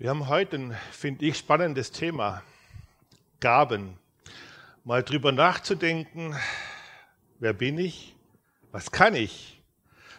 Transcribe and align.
Wir 0.00 0.08
haben 0.08 0.28
heute 0.28 0.56
ein, 0.56 0.76
finde 0.92 1.26
ich, 1.26 1.36
spannendes 1.36 1.92
Thema. 1.92 2.42
Gaben. 3.38 3.98
Mal 4.82 5.02
drüber 5.02 5.30
nachzudenken, 5.30 6.34
wer 7.38 7.52
bin 7.52 7.76
ich? 7.76 8.16
Was 8.72 8.90
kann 8.90 9.14
ich? 9.14 9.60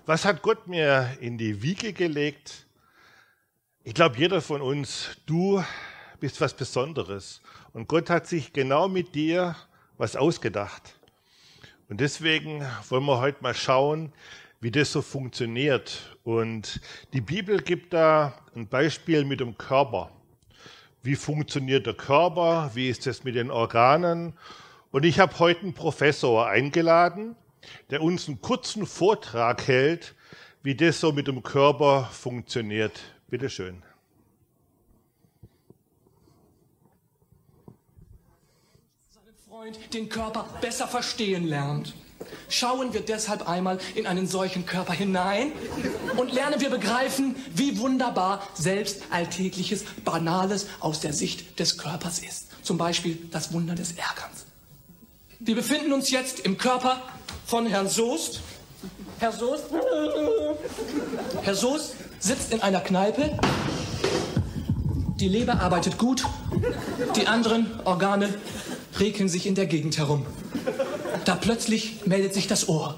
Was 0.05 0.23
hat 0.23 0.44
Gott 0.44 0.67
mir 0.67 1.17
in 1.20 1.39
die 1.39 1.63
Wiege 1.63 1.94
gelegt? 1.94 2.67
Ich 3.83 3.96
glaube, 3.96 4.20
jeder 4.20 4.39
von 4.39 4.62
uns, 4.62 5.17
du 5.26 5.63
bist 6.20 6.40
was 6.42 6.54
Besonderes. 6.54 7.42
Und 7.74 7.88
Gott 7.88 8.12
hat 8.12 8.28
sich 8.28 8.54
genau 8.54 8.88
mit 8.88 9.16
dir 9.16 9.56
was 9.98 10.16
ausgedacht. 10.16 10.94
Und 11.90 12.02
deswegen 12.02 12.63
wollen 12.90 13.06
wir 13.06 13.20
heute 13.20 13.42
mal 13.42 13.56
schauen, 13.56 14.13
wie 14.62 14.71
das 14.71 14.91
so 14.91 15.01
funktioniert. 15.01 16.17
Und 16.23 16.80
die 17.13 17.21
Bibel 17.21 17.61
gibt 17.61 17.93
da 17.93 18.34
ein 18.55 18.67
Beispiel 18.67 19.25
mit 19.25 19.39
dem 19.39 19.57
Körper. 19.57 20.11
Wie 21.03 21.15
funktioniert 21.15 21.88
der 21.88 21.95
Körper? 21.95 22.71
Wie 22.73 22.88
ist 22.88 23.07
es 23.07 23.23
mit 23.23 23.35
den 23.35 23.49
Organen? 23.52 24.33
Und 24.91 25.03
ich 25.03 25.19
habe 25.19 25.38
heute 25.39 25.61
einen 25.61 25.73
Professor 25.73 26.47
eingeladen, 26.47 27.35
der 27.89 28.02
uns 28.02 28.27
einen 28.27 28.41
kurzen 28.41 28.85
Vortrag 28.85 29.67
hält, 29.67 30.13
wie 30.63 30.75
das 30.75 30.99
so 30.99 31.11
mit 31.11 31.27
dem 31.27 31.41
Körper 31.41 32.09
funktioniert. 32.11 32.99
Bitte 33.30 33.49
schön. 33.49 33.81
den 39.93 40.09
Körper 40.09 40.45
besser 40.59 40.88
verstehen 40.88 41.45
lernt. 41.45 41.93
Schauen 42.49 42.93
wir 42.93 43.02
deshalb 43.02 43.48
einmal 43.48 43.80
in 43.95 44.07
einen 44.07 44.27
solchen 44.27 44.66
Körper 44.66 44.93
hinein 44.93 45.52
und 46.17 46.34
lernen 46.34 46.59
wir 46.59 46.70
begreifen, 46.70 47.35
wie 47.53 47.80
wunderbar 47.80 48.47
selbst 48.53 49.03
Alltägliches, 49.09 49.84
Banales 50.03 50.67
aus 50.80 50.99
der 50.99 51.13
Sicht 51.13 51.59
des 51.59 51.77
Körpers 51.77 52.20
ist. 52.20 52.47
Zum 52.63 52.77
Beispiel 52.77 53.17
das 53.31 53.53
Wunder 53.53 53.75
des 53.75 53.92
Ärgerns. 53.92 54.45
Wir 55.39 55.55
befinden 55.55 55.92
uns 55.92 56.11
jetzt 56.11 56.42
im 56.42 56.58
Körper 56.58 57.02
von 57.45 57.66
Herrn 57.66 57.89
Soest. 57.89 58.42
Herr 59.19 59.31
Soest, 59.31 59.66
Herr 61.42 61.55
Soest 61.55 61.95
sitzt 62.19 62.53
in 62.53 62.61
einer 62.61 62.81
Kneipe. 62.81 63.38
Die 65.19 65.27
Leber 65.27 65.59
arbeitet 65.59 65.97
gut, 65.97 66.25
die 67.16 67.27
anderen 67.27 67.80
Organe 67.86 68.33
rekeln 68.99 69.30
sich 69.30 69.45
in 69.45 69.55
der 69.55 69.67
Gegend 69.67 69.97
herum. 69.97 70.25
Da 71.25 71.36
plötzlich 71.36 72.05
meldet 72.05 72.33
sich 72.33 72.47
das 72.47 72.67
Ohr. 72.67 72.95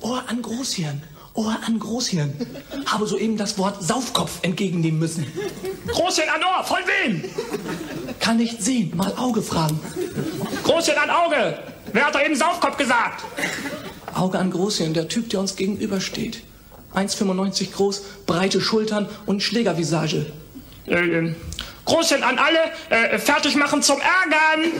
Ohr 0.00 0.22
an 0.26 0.42
Großhirn. 0.42 1.02
Ohr 1.34 1.56
an 1.66 1.78
Großhirn. 1.78 2.34
Habe 2.86 3.06
soeben 3.06 3.36
das 3.36 3.58
Wort 3.58 3.82
Saufkopf 3.82 4.38
entgegennehmen 4.42 4.98
müssen. 4.98 5.26
Großhirn 5.88 6.28
an 6.28 6.42
Ohr, 6.42 6.64
von 6.64 6.78
wem? 6.86 7.24
Kann 8.20 8.38
nicht 8.38 8.62
sehen, 8.62 8.96
mal 8.96 9.12
Auge 9.16 9.42
fragen. 9.42 9.78
Großhirn 10.64 10.98
an 10.98 11.10
Auge. 11.10 11.58
Wer 11.92 12.06
hat 12.06 12.14
da 12.14 12.22
eben 12.22 12.36
Saufkopf 12.36 12.76
gesagt? 12.76 13.24
Auge 14.14 14.38
an 14.38 14.50
Großhirn, 14.50 14.94
der 14.94 15.08
Typ, 15.08 15.30
der 15.30 15.40
uns 15.40 15.56
gegenübersteht. 15.56 16.42
1,95 16.94 17.72
groß, 17.72 18.02
breite 18.26 18.60
Schultern 18.60 19.08
und 19.26 19.42
Schlägervisage. 19.42 20.26
Äh, 20.86 20.94
äh, 20.94 21.34
Großchen 21.84 22.22
an 22.22 22.38
alle, 22.38 22.58
äh, 22.88 23.18
fertig 23.18 23.54
machen 23.56 23.82
zum 23.82 23.98
Ärgern. 24.00 24.72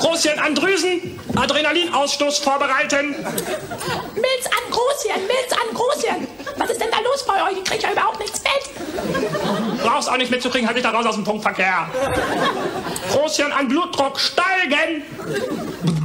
Großchen 0.00 0.38
an 0.38 0.54
Drüsen, 0.54 1.20
Adrenalinausstoß 1.36 2.38
vorbereiten. 2.38 3.10
Milz 3.10 4.46
an 4.46 4.70
Großhirn, 4.70 5.26
Milz 5.26 5.52
an 5.52 5.74
Großhirn. 5.74 6.26
Was 6.56 6.70
ist 6.70 6.80
denn 6.80 6.90
da 6.90 6.98
los 7.00 7.24
bei 7.26 7.42
euch? 7.44 7.58
Ich 7.58 7.64
kriege 7.64 7.82
ja 7.82 7.92
überhaupt 7.92 8.18
nichts 8.18 8.40
mit. 8.42 9.82
Brauchst 9.82 10.10
auch 10.10 10.16
nicht 10.16 10.30
mitzukriegen, 10.30 10.66
halt 10.66 10.76
dich 10.76 10.84
da 10.84 10.90
raus 10.90 11.06
aus 11.06 11.14
dem 11.14 11.24
Punktverkehr. 11.24 11.88
Großhirn 13.12 13.52
an 13.52 13.68
Blutdruck 13.68 14.18
steigen. 14.18 15.02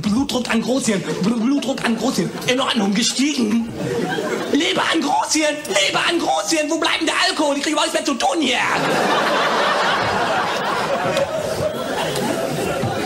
Blutdruck 0.01 0.49
an 0.49 0.61
Großhirn, 0.61 1.01
Blutdruck 1.23 1.83
an 1.83 1.97
Großhirn. 1.97 2.29
In 2.47 2.59
Ordnung, 2.59 2.93
gestiegen. 2.93 3.71
Leber 4.51 4.83
an 4.93 5.01
Großhirn, 5.01 5.55
Leber 5.67 5.99
an 6.09 6.19
Großhirn. 6.19 6.69
Wo 6.69 6.77
bleibt 6.77 6.99
denn 6.99 7.07
der 7.07 7.15
Alkohol? 7.29 7.57
Ich 7.57 7.63
kriege 7.63 7.73
überhaupt 7.73 7.93
nichts 7.93 8.07
mehr 8.07 8.17
zu 8.17 8.25
tun 8.25 8.41
hier. 8.41 8.59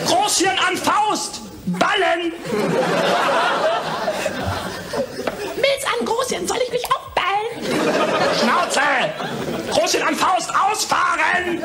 Großhirn 0.05 0.57
an 0.59 0.68
Faust, 0.79 1.41
Ballen. 1.65 2.33
Milz 5.55 5.83
an 5.85 6.05
Großhirn, 6.05 6.47
soll 6.47 6.57
ich 6.65 6.71
mich 6.71 6.83
auch 6.85 7.09
ballen? 7.11 7.65
Schnauze! 8.39 8.81
Großhirn 9.71 10.07
an 10.07 10.15
Faust, 10.15 10.49
ausfahren! 10.49 11.61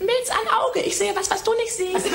Milz 0.00 0.30
an 0.30 0.48
Auge, 0.64 0.80
ich 0.80 0.96
sehe 0.96 1.14
was, 1.14 1.30
was 1.30 1.42
du 1.42 1.52
nicht 1.54 1.72
siehst. 1.72 2.06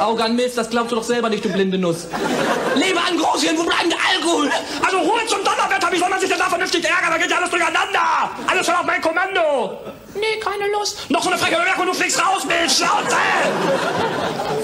Auge 0.00 0.24
an 0.24 0.36
Milz, 0.36 0.54
das 0.54 0.70
glaubst 0.70 0.92
du 0.92 0.96
doch 0.96 1.02
selber 1.02 1.28
nicht, 1.28 1.44
du 1.44 1.50
blinde 1.50 1.78
Nuss. 1.78 2.06
Leber 2.74 3.00
an 3.06 3.18
Großhirn, 3.18 3.58
wo 3.58 3.64
bleibt 3.64 3.90
der 3.90 3.98
Alkohol? 4.14 4.50
Also 4.84 4.98
Ruhe 4.98 5.26
zum 5.26 5.44
Donnerwetter, 5.44 5.92
wie 5.92 5.98
soll 5.98 6.08
man 6.08 6.20
sich 6.20 6.28
denn 6.28 6.38
da 6.38 6.48
vernünftig 6.48 6.84
ärgern? 6.84 7.10
Da 7.10 7.18
geht 7.18 7.30
ja 7.30 7.36
alles 7.38 7.50
durcheinander. 7.50 8.30
Alles 8.46 8.66
schon 8.66 8.74
auf 8.74 8.86
mein 8.86 9.00
Kommando. 9.00 9.78
Nee, 10.20 10.38
keine 10.40 10.70
Lust. 10.72 11.10
Noch 11.10 11.22
so 11.22 11.30
eine 11.30 11.38
freche 11.38 11.56
Bemerkung, 11.56 11.86
du 11.86 11.94
fliegst 11.94 12.18
raus, 12.24 12.44
Milz, 12.44 12.76
Schnauze! 12.76 13.16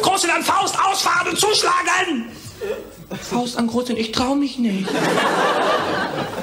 Großhirn 0.03 0.31
an 0.31 0.43
Faust, 0.43 0.77
ausfahren 0.78 1.28
und 1.28 1.39
zuschlagen! 1.39 2.31
Faust 3.31 3.56
an 3.56 3.66
Großhirn, 3.66 3.97
ich 3.97 4.12
trau 4.12 4.34
mich 4.34 4.59
nicht. 4.59 4.89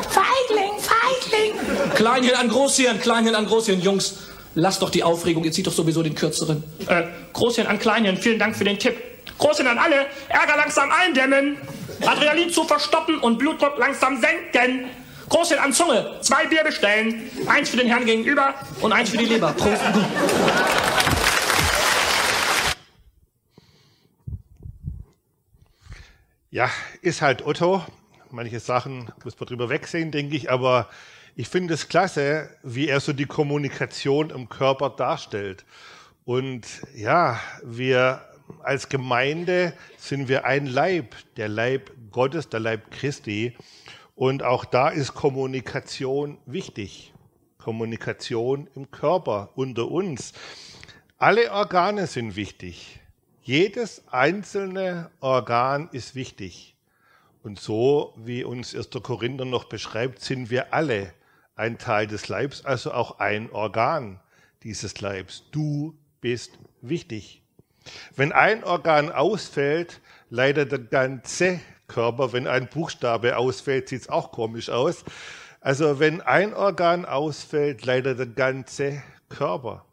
Feigling, 0.09 0.72
Feigling. 0.79 1.53
Kleinhirn 1.96 2.35
an 2.35 2.50
Großhirn, 2.50 3.00
Kleinhirn 3.00 3.35
an 3.35 3.46
Großhirn, 3.46 3.81
Jungs. 3.81 4.16
Lass 4.56 4.79
doch 4.79 4.90
die 4.90 5.03
Aufregung, 5.03 5.44
ihr 5.44 5.52
zieht 5.52 5.68
doch 5.68 5.73
sowieso 5.73 6.03
den 6.03 6.16
kürzeren. 6.16 6.63
Äh, 6.88 7.03
Großhirn 7.34 7.68
an 7.68 7.79
Kleinhirn, 7.79 8.18
vielen 8.18 8.40
Dank 8.40 8.56
für 8.56 8.63
den 8.63 8.79
Tipp. 8.79 8.96
Großhirn 9.38 9.68
an 9.68 9.78
alle, 9.78 10.06
Ärger 10.29 10.56
langsam 10.57 10.90
eindämmen, 10.91 11.57
Adrenalin 12.06 12.52
zu 12.52 12.63
verstoppen 12.63 13.19
und 13.19 13.38
Blutdruck 13.38 13.78
langsam 13.78 14.22
senken. 14.22 14.90
Großhirn 15.29 15.59
an 15.59 15.73
Zunge, 15.73 16.19
zwei 16.22 16.47
Bier 16.47 16.63
bestellen. 16.63 17.29
Eins 17.47 17.69
für 17.69 17.78
den 17.78 17.88
Herrn 17.88 18.06
gegenüber 18.06 18.53
und 18.81 18.91
eins 18.91 19.09
für 19.09 19.17
die 19.17 19.25
Leber. 19.25 19.53
Prost. 19.53 19.81
Ja, 26.51 26.69
ist 27.01 27.22
halt 27.22 27.45
Otto. 27.45 27.84
Manche 28.29 28.59
Sachen 28.59 29.11
muss 29.23 29.39
man 29.39 29.47
drüber 29.47 29.69
wegsehen, 29.69 30.11
denke 30.11 30.35
ich, 30.35 30.51
aber 30.51 30.88
ich 31.35 31.47
finde 31.47 31.73
es 31.73 31.88
klasse, 31.88 32.50
wie 32.61 32.88
er 32.88 33.00
so 33.00 33.11
die 33.11 33.25
Kommunikation 33.25 34.29
im 34.29 34.50
Körper 34.50 34.91
darstellt. 34.91 35.66
Und 36.25 36.66
ja, 36.95 37.40
wir 37.63 38.22
als 38.61 38.90
Gemeinde 38.90 39.73
sind 39.97 40.28
wir 40.28 40.45
ein 40.45 40.67
Leib, 40.67 41.16
der 41.38 41.50
Leib 41.50 41.91
Gottes, 42.11 42.50
der 42.50 42.59
Leib 42.59 42.91
Christi. 42.91 43.55
Und 44.16 44.44
auch 44.44 44.66
da 44.66 44.90
ist 44.90 45.13
Kommunikation 45.13 46.38
wichtig. 46.46 47.13
Kommunikation 47.57 48.68
im 48.75 48.91
Körper, 48.91 49.50
unter 49.56 49.90
uns. 49.90 50.34
Alle 51.18 51.51
Organe 51.51 52.07
sind 52.07 52.35
wichtig. 52.35 53.00
Jedes 53.41 54.07
einzelne 54.07 55.09
Organ 55.19 55.90
ist 55.91 56.16
wichtig. 56.16 56.75
Und 57.41 57.59
so, 57.59 58.13
wie 58.18 58.44
uns 58.44 58.75
1. 58.75 58.90
Korinther 59.02 59.46
noch 59.46 59.66
beschreibt, 59.66 60.22
sind 60.22 60.50
wir 60.50 60.73
alle 60.73 61.13
ein 61.56 61.78
Teil 61.78 62.07
des 62.07 62.28
Leibs, 62.28 62.63
also 62.66 62.94
auch 62.94 63.19
ein 63.19 63.52
Organ 63.52 64.19
dieses 64.63 65.02
Leibs. 65.02 65.44
Du 65.52 65.97
bist 66.22 66.57
wichtig. 66.81 67.41
Wenn 68.16 68.31
ein 68.31 68.63
Organ 68.63 69.12
ausfällt, 69.12 70.00
leidet 70.29 70.72
der 70.72 70.79
ganze 70.79 71.59
Körper. 71.93 72.33
Wenn 72.33 72.47
ein 72.47 72.67
Buchstabe 72.67 73.37
ausfällt, 73.37 73.89
sieht 73.89 74.01
es 74.01 74.09
auch 74.09 74.31
komisch 74.31 74.69
aus. 74.69 75.03
Also 75.61 75.99
wenn 75.99 76.22
ein 76.22 76.53
Organ 76.53 77.05
ausfällt, 77.05 77.85
leidet 77.85 78.19
der 78.19 78.28
ganze 78.28 79.03
Körper. 79.29 79.85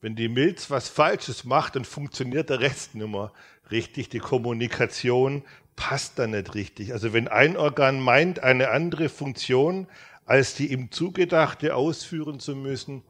Wenn 0.00 0.14
die 0.14 0.28
Milz 0.28 0.70
was 0.70 0.88
Falsches 0.88 1.44
macht, 1.44 1.74
dann 1.74 1.84
funktioniert 1.84 2.50
der 2.50 2.60
Rest 2.60 2.94
nicht 2.94 3.08
mehr 3.08 3.32
richtig. 3.70 4.10
Die 4.10 4.20
Kommunikation 4.20 5.42
passt 5.74 6.18
dann 6.18 6.30
nicht 6.30 6.54
richtig. 6.54 6.92
Also 6.92 7.12
wenn 7.12 7.26
ein 7.26 7.56
Organ 7.56 8.00
meint, 8.00 8.42
eine 8.42 8.70
andere 8.70 9.08
Funktion 9.08 9.88
als 10.26 10.54
die 10.54 10.72
ihm 10.72 10.90
zugedachte 10.90 11.74
ausführen 11.74 12.38
zu 12.38 12.54
müssen, 12.54 13.02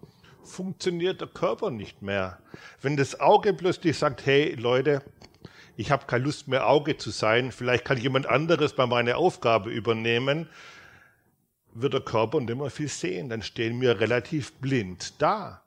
funktioniert 0.45 1.21
der 1.21 1.29
Körper 1.29 1.71
nicht 1.71 2.01
mehr. 2.01 2.39
Wenn 2.81 2.97
das 2.97 3.19
Auge 3.19 3.53
plötzlich 3.53 3.99
sagt, 3.99 4.25
hey 4.25 4.55
Leute, 4.55 5.03
ich 5.79 5.93
habe 5.93 6.07
keine 6.07 6.25
Lust 6.25 6.49
mehr 6.49 6.67
Auge 6.67 6.97
zu 6.97 7.11
sein, 7.11 7.53
vielleicht 7.53 7.85
kann 7.85 7.99
jemand 7.99 8.27
anderes 8.27 8.77
mal 8.77 8.89
meine 8.89 9.17
Aufgabe 9.17 9.71
übernehmen, 9.71 10.49
wird 11.73 11.95
der 11.95 12.01
Körper 12.01 12.41
nicht 12.41 12.57
mehr 12.57 12.69
viel 12.69 12.89
sehen, 12.89 13.29
dann 13.29 13.43
stehen 13.43 13.81
wir 13.81 14.01
relativ 14.01 14.53
blind 14.55 15.15
da. 15.23 15.63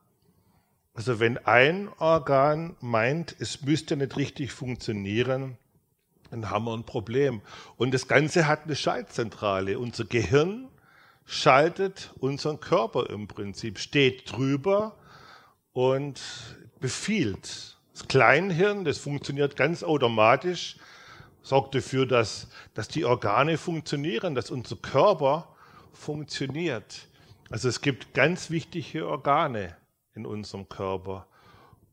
Also 0.93 1.21
wenn 1.21 1.37
ein 1.37 1.87
Organ 1.97 2.75
meint, 2.81 3.37
es 3.39 3.61
müsste 3.61 3.95
nicht 3.95 4.17
richtig 4.17 4.51
funktionieren, 4.51 5.57
dann 6.29 6.49
haben 6.49 6.65
wir 6.65 6.73
ein 6.73 6.83
Problem. 6.83 7.41
Und 7.77 7.93
das 7.93 8.09
Ganze 8.09 8.47
hat 8.47 8.65
eine 8.65 8.75
Schaltzentrale. 8.75 9.79
Unser 9.79 10.03
Gehirn 10.03 10.67
schaltet 11.25 12.11
unseren 12.19 12.59
Körper 12.59 13.09
im 13.09 13.29
Prinzip, 13.29 13.79
steht 13.79 14.29
drüber 14.29 14.97
und 15.71 16.19
befiehlt. 16.81 17.70
Das 18.01 18.07
Kleinhirn, 18.07 18.83
das 18.83 18.97
funktioniert 18.97 19.55
ganz 19.55 19.83
automatisch, 19.83 20.77
sorgt 21.43 21.75
dafür, 21.75 22.07
dass, 22.07 22.47
dass 22.73 22.87
die 22.87 23.05
Organe 23.05 23.59
funktionieren, 23.59 24.33
dass 24.33 24.49
unser 24.49 24.75
Körper 24.75 25.47
funktioniert. 25.93 27.07
Also 27.51 27.69
es 27.69 27.81
gibt 27.81 28.15
ganz 28.15 28.49
wichtige 28.49 29.07
Organe 29.07 29.77
in 30.15 30.25
unserem 30.25 30.67
Körper. 30.67 31.27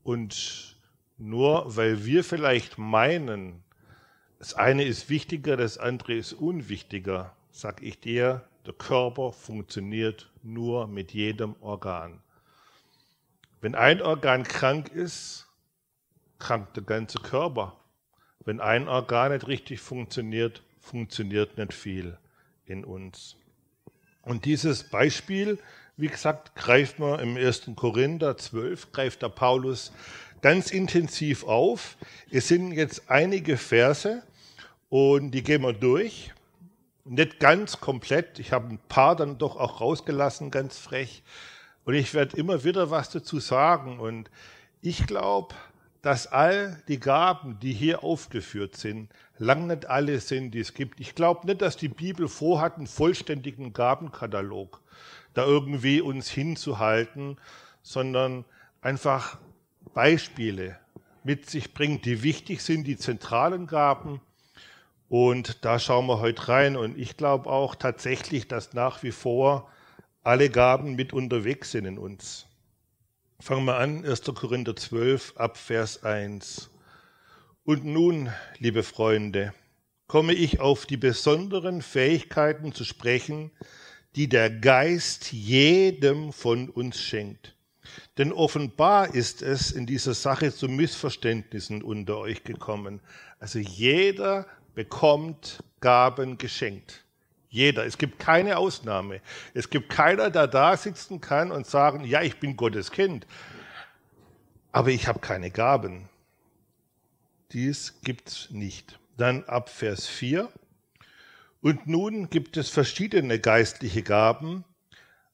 Und 0.01 0.77
nur 1.19 1.75
weil 1.75 2.05
wir 2.05 2.23
vielleicht 2.23 2.79
meinen, 2.79 3.63
das 4.39 4.55
eine 4.55 4.85
ist 4.85 5.09
wichtiger, 5.09 5.57
das 5.57 5.77
andere 5.77 6.15
ist 6.15 6.33
unwichtiger, 6.33 7.35
sag 7.51 7.83
ich 7.83 7.99
dir, 7.99 8.47
der 8.65 8.73
Körper 8.73 9.31
funktioniert 9.31 10.31
nur 10.41 10.87
mit 10.87 11.13
jedem 11.13 11.55
Organ. 11.61 12.19
Wenn 13.61 13.75
ein 13.75 14.01
Organ 14.01 14.43
krank 14.43 14.89
ist, 14.89 15.48
krankt 16.39 16.75
der 16.75 16.83
ganze 16.83 17.19
Körper. 17.19 17.75
Wenn 18.45 18.61
ein 18.61 18.87
Organ 18.87 19.33
nicht 19.33 19.47
richtig 19.47 19.79
funktioniert, 19.81 20.63
funktioniert 20.79 21.57
nicht 21.57 21.73
viel 21.73 22.17
in 22.65 22.83
uns. 22.83 23.35
Und 24.21 24.45
dieses 24.45 24.83
Beispiel, 24.83 25.59
wie 25.97 26.07
gesagt, 26.07 26.55
greift 26.55 26.99
man 26.99 27.19
im 27.19 27.37
1. 27.37 27.71
Korinther 27.75 28.37
12, 28.37 28.91
greift 28.91 29.21
der 29.21 29.29
Paulus 29.29 29.91
ganz 30.41 30.71
intensiv 30.71 31.43
auf. 31.43 31.97
Es 32.31 32.47
sind 32.47 32.71
jetzt 32.71 33.09
einige 33.09 33.57
Verse 33.57 34.23
und 34.89 35.31
die 35.31 35.43
gehen 35.43 35.61
wir 35.61 35.73
durch. 35.73 36.31
Nicht 37.05 37.39
ganz 37.39 37.79
komplett. 37.79 38.39
Ich 38.39 38.51
habe 38.51 38.69
ein 38.69 38.79
paar 38.87 39.15
dann 39.15 39.37
doch 39.37 39.55
auch 39.55 39.81
rausgelassen, 39.81 40.51
ganz 40.51 40.77
frech. 40.77 41.23
Und 41.85 41.95
ich 41.95 42.13
werde 42.13 42.37
immer 42.37 42.63
wieder 42.63 42.91
was 42.91 43.09
dazu 43.09 43.39
sagen. 43.39 43.99
Und 43.99 44.29
ich 44.81 45.07
glaube, 45.07 45.55
dass 46.01 46.27
all 46.27 46.81
die 46.87 46.99
Gaben, 46.99 47.59
die 47.59 47.73
hier 47.73 48.03
aufgeführt 48.03 48.75
sind, 48.77 49.09
lang 49.37 49.67
nicht 49.67 49.87
alle 49.87 50.19
sind, 50.19 50.51
die 50.51 50.59
es 50.59 50.73
gibt. 50.73 50.99
Ich 50.99 51.15
glaube 51.15 51.45
nicht, 51.45 51.61
dass 51.61 51.77
die 51.77 51.89
Bibel 51.89 52.27
vorhat, 52.27 52.77
einen 52.77 52.87
vollständigen 52.87 53.73
Gabenkatalog 53.73 54.81
da 55.33 55.45
irgendwie 55.45 56.01
uns 56.01 56.29
hinzuhalten, 56.29 57.37
sondern 57.81 58.45
einfach 58.81 59.37
Beispiele 59.93 60.77
mit 61.23 61.49
sich 61.49 61.73
bringt, 61.73 62.05
die 62.05 62.23
wichtig 62.23 62.61
sind, 62.61 62.85
die 62.85 62.97
zentralen 62.97 63.67
Gaben. 63.67 64.21
Und 65.09 65.63
da 65.65 65.79
schauen 65.79 66.07
wir 66.07 66.19
heute 66.19 66.47
rein. 66.47 66.75
Und 66.75 66.97
ich 66.97 67.17
glaube 67.17 67.49
auch 67.49 67.75
tatsächlich, 67.75 68.47
dass 68.47 68.73
nach 68.73 69.03
wie 69.03 69.11
vor 69.11 69.69
alle 70.23 70.49
Gaben 70.49 70.95
mit 70.95 71.13
unterwegs 71.13 71.71
sind 71.71 71.85
in 71.85 71.97
uns. 71.97 72.48
Fangen 73.41 73.63
wir 73.63 73.77
an, 73.77 74.05
1. 74.05 74.23
Korinther 74.35 74.75
12 74.75 75.37
ab 75.37 75.55
Vers 75.55 76.03
1. 76.03 76.69
Und 77.63 77.85
nun, 77.85 78.29
liebe 78.57 78.83
Freunde, 78.83 79.53
komme 80.07 80.33
ich 80.33 80.59
auf 80.59 80.85
die 80.85 80.97
besonderen 80.97 81.81
Fähigkeiten 81.81 82.73
zu 82.73 82.83
sprechen, 82.83 83.51
die 84.17 84.27
der 84.27 84.49
Geist 84.49 85.31
jedem 85.31 86.33
von 86.33 86.69
uns 86.69 86.99
schenkt. 86.99 87.55
Denn 88.17 88.33
offenbar 88.33 89.15
ist 89.15 89.41
es 89.41 89.71
in 89.71 89.85
dieser 89.85 90.15
Sache 90.15 90.53
zu 90.53 90.67
Missverständnissen 90.67 91.81
unter 91.81 92.17
euch 92.17 92.43
gekommen. 92.43 92.99
Also 93.39 93.59
jeder 93.59 94.47
bekommt 94.75 95.63
Gaben 95.79 96.37
geschenkt. 96.37 97.05
Jeder. 97.49 97.85
Es 97.85 97.97
gibt 97.97 98.19
keine 98.19 98.57
Ausnahme. 98.57 99.21
Es 99.53 99.69
gibt 99.69 99.89
keiner, 99.89 100.29
der 100.29 100.47
da 100.47 100.77
sitzen 100.77 101.19
kann 101.19 101.51
und 101.51 101.65
sagen, 101.65 102.05
ja, 102.05 102.21
ich 102.21 102.39
bin 102.39 102.55
Gottes 102.55 102.91
Kind, 102.91 103.25
aber 104.71 104.89
ich 104.89 105.07
habe 105.07 105.19
keine 105.19 105.49
Gaben. 105.49 106.07
Dies 107.51 107.99
gibt's 108.03 108.49
nicht. 108.51 108.99
Dann 109.17 109.43
ab 109.45 109.69
Vers 109.69 110.05
4. 110.05 110.49
Und 111.61 111.87
nun 111.87 112.29
gibt 112.29 112.55
es 112.55 112.69
verschiedene 112.69 113.39
geistliche 113.39 114.03
Gaben, 114.03 114.63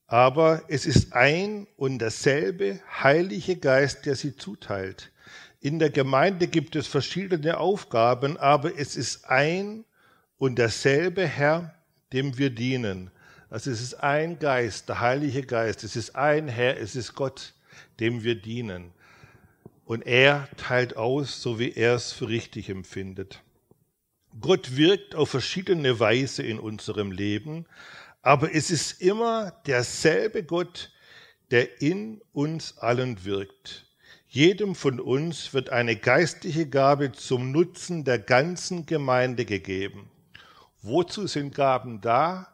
aber 0.08 0.64
es 0.70 0.86
ist 0.86 1.14
ein 1.14 1.68
und 1.76 2.00
derselbe 2.00 2.80
Heilige 3.04 3.58
Geist, 3.58 4.06
der 4.06 4.16
sie 4.16 4.36
zuteilt. 4.36 5.12
In 5.60 5.78
der 5.78 5.90
Gemeinde 5.90 6.48
gibt 6.48 6.76
es 6.76 6.88
verschiedene 6.88 7.58
Aufgaben, 7.58 8.38
aber 8.38 8.80
es 8.80 8.96
ist 8.96 9.26
ein 9.26 9.84
und 10.38 10.58
derselbe 10.58 11.28
Herr, 11.28 11.75
dem 12.14 12.38
wir 12.38 12.50
dienen. 12.50 13.12
Also 13.50 13.72
es 13.72 13.82
ist 13.82 13.96
ein 13.96 14.40
Geist, 14.40 14.90
der 14.90 15.00
Heilige 15.00 15.44
Geist, 15.44 15.84
es 15.84 15.96
ist 15.96 16.16
ein 16.16 16.48
Herr, 16.48 16.80
es 16.80 16.96
ist 16.96 17.14
Gott, 17.16 17.54
dem 18.00 18.24
wir 18.24 18.36
dienen. 18.36 18.92
Und 19.86 20.06
er 20.06 20.50
teilt 20.58 20.98
aus, 20.98 21.42
so 21.42 21.60
wie 21.60 21.72
er 21.72 21.96
es 21.96 22.12
für 22.12 22.28
richtig 22.28 22.70
empfindet. 22.70 23.42
Gott 24.42 24.76
wirkt 24.76 25.16
auf 25.16 25.30
verschiedene 25.30 26.00
Weise 26.00 26.44
in 26.44 26.60
unserem 26.60 27.12
Leben, 27.12 27.66
aber 28.22 28.54
es 28.54 28.72
ist 28.72 29.02
immer 29.02 29.52
derselbe 29.66 30.44
Gott, 30.44 30.92
der 31.52 31.82
in 31.82 32.22
uns 32.34 32.78
allen 32.80 33.24
wirkt. 33.24 33.86
Jedem 34.28 34.76
von 34.76 35.00
uns 35.00 35.54
wird 35.54 35.70
eine 35.70 35.96
geistliche 35.96 36.68
Gabe 36.68 37.12
zum 37.14 37.52
Nutzen 37.52 38.04
der 38.04 38.20
ganzen 38.20 38.86
Gemeinde 38.86 39.46
gegeben. 39.46 40.10
Wozu 40.86 41.26
sind 41.26 41.56
Gaben 41.56 42.00
da? 42.00 42.48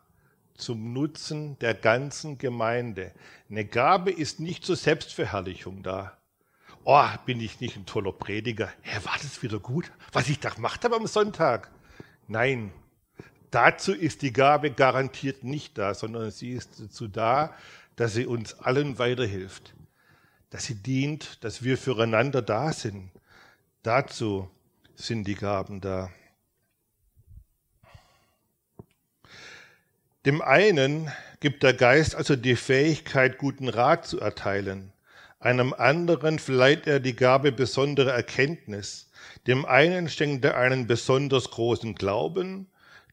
Zum 0.55 0.93
Nutzen 0.93 1.59
der 1.59 1.73
ganzen 1.73 2.37
Gemeinde. 2.37 3.11
Eine 3.49 3.65
Gabe 3.65 4.09
ist 4.09 4.39
nicht 4.39 4.63
zur 4.63 4.77
Selbstverherrlichung 4.77 5.83
da. 5.83 6.17
Oh, 6.85 7.05
bin 7.25 7.41
ich 7.41 7.59
nicht 7.59 7.75
ein 7.75 7.85
toller 7.85 8.13
Prediger? 8.13 8.71
Hä, 8.83 8.99
war 9.03 9.17
das 9.21 9.43
wieder 9.43 9.59
gut, 9.59 9.91
was 10.13 10.29
ich 10.29 10.39
da 10.39 10.49
gemacht 10.49 10.85
habe 10.85 10.95
am 10.95 11.07
Sonntag? 11.07 11.71
Nein, 12.29 12.71
dazu 13.49 13.91
ist 13.91 14.21
die 14.21 14.31
Gabe 14.31 14.71
garantiert 14.71 15.43
nicht 15.43 15.77
da, 15.77 15.93
sondern 15.93 16.31
sie 16.31 16.51
ist 16.51 16.79
dazu 16.79 17.09
da, 17.09 17.53
dass 17.97 18.13
sie 18.13 18.25
uns 18.25 18.53
allen 18.53 18.97
weiterhilft, 18.97 19.73
dass 20.51 20.63
sie 20.63 20.75
dient, 20.75 21.43
dass 21.43 21.63
wir 21.63 21.77
füreinander 21.77 22.41
da 22.41 22.71
sind. 22.71 23.11
Dazu 23.83 24.49
sind 24.95 25.27
die 25.27 25.35
Gaben 25.35 25.81
da. 25.81 26.09
Dem 30.27 30.43
einen 30.43 31.11
gibt 31.39 31.63
der 31.63 31.73
Geist 31.73 32.13
also 32.13 32.35
die 32.35 32.55
Fähigkeit, 32.55 33.39
guten 33.39 33.67
Rat 33.67 34.05
zu 34.05 34.19
erteilen. 34.19 34.93
Einem 35.39 35.73
anderen 35.73 36.37
verleiht 36.37 36.85
er 36.85 36.99
die 36.99 37.15
Gabe 37.15 37.51
besondere 37.51 38.11
Erkenntnis. 38.11 39.09
Dem 39.47 39.65
einen 39.65 40.09
schenkt 40.09 40.45
er 40.45 40.57
einen 40.57 40.85
besonders 40.85 41.49
großen 41.49 41.95
Glauben, 41.95 42.67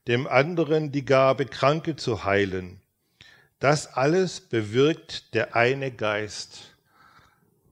dem 0.06 0.26
anderen 0.26 0.92
die 0.92 1.06
Gabe, 1.06 1.46
Kranke 1.46 1.96
zu 1.96 2.24
heilen. 2.24 2.82
Das 3.58 3.86
alles 3.94 4.42
bewirkt 4.42 5.32
der 5.32 5.56
eine 5.56 5.90
Geist. 5.90 6.76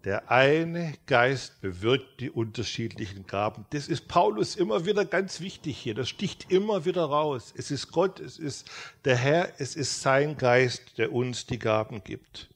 Der 0.07 0.31
eine 0.31 0.95
Geist 1.07 1.61
bewirkt 1.61 2.21
die 2.21 2.31
unterschiedlichen 2.31 3.27
Gaben. 3.27 3.67
Das 3.71 3.89
ist 3.89 4.07
Paulus 4.07 4.55
immer 4.55 4.87
wieder 4.87 5.05
ganz 5.05 5.41
wichtig 5.41 5.79
hier. 5.79 5.97
Das 5.97 6.09
sticht 6.09 6.53
immer 6.53 6.85
wieder 6.85 7.03
raus. 7.07 7.53
Es 7.57 7.73
ist 7.73 7.91
Gott, 7.91 8.21
es 8.21 8.39
ist 8.39 8.71
der 9.05 9.17
Herr, 9.17 9.49
es 9.59 9.75
ist 9.75 10.03
sein 10.03 10.37
Geist, 10.37 10.97
der 10.99 11.13
uns 11.13 11.47
die 11.47 11.59
Gaben 11.59 12.05
gibt. 12.05 12.49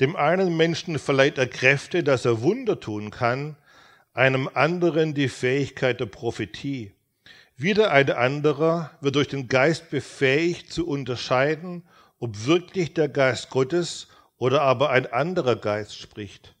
Dem 0.00 0.16
einen 0.16 0.54
Menschen 0.54 0.98
verleiht 0.98 1.38
er 1.38 1.46
Kräfte, 1.46 2.04
dass 2.04 2.26
er 2.26 2.42
Wunder 2.42 2.78
tun 2.78 3.10
kann, 3.10 3.56
einem 4.12 4.46
anderen 4.52 5.14
die 5.14 5.30
Fähigkeit 5.30 5.98
der 5.98 6.04
Prophetie. 6.04 6.92
Wieder 7.56 7.90
ein 7.90 8.10
anderer 8.10 8.90
wird 9.00 9.14
durch 9.14 9.28
den 9.28 9.48
Geist 9.48 9.88
befähigt 9.88 10.74
zu 10.74 10.86
unterscheiden, 10.86 11.84
ob 12.18 12.44
wirklich 12.44 12.92
der 12.92 13.08
Geist 13.08 13.48
Gottes 13.48 14.08
oder 14.36 14.60
aber 14.60 14.90
ein 14.90 15.10
anderer 15.10 15.56
Geist 15.56 15.96
spricht. 15.96 16.52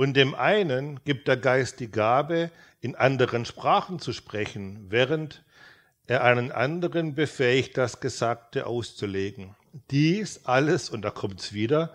Und 0.00 0.14
dem 0.14 0.34
einen 0.34 1.04
gibt 1.04 1.28
der 1.28 1.36
Geist 1.36 1.78
die 1.78 1.90
Gabe, 1.90 2.50
in 2.80 2.94
anderen 2.94 3.44
Sprachen 3.44 3.98
zu 3.98 4.14
sprechen, 4.14 4.86
während 4.88 5.44
er 6.06 6.24
einen 6.24 6.52
anderen 6.52 7.14
befähigt, 7.14 7.76
das 7.76 8.00
Gesagte 8.00 8.64
auszulegen. 8.64 9.54
Dies 9.90 10.46
alles, 10.46 10.88
und 10.88 11.02
da 11.02 11.10
kommt 11.10 11.40
es 11.40 11.52
wieder, 11.52 11.92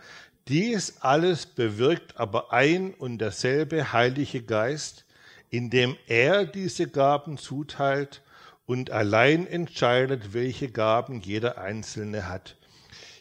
dies 0.47 0.97
alles 0.99 1.47
bewirkt 1.47 2.19
aber 2.19 2.53
ein 2.53 2.93
und 2.93 3.17
derselbe 3.17 3.91
Heilige 3.91 4.43
Geist, 4.43 5.05
indem 5.49 5.97
er 6.05 6.45
diese 6.45 6.87
Gaben 6.87 7.39
zuteilt 7.39 8.21
und 8.67 8.91
allein 8.91 9.47
entscheidet, 9.47 10.31
welche 10.35 10.69
Gaben 10.69 11.21
jeder 11.21 11.57
Einzelne 11.57 12.29
hat. 12.29 12.55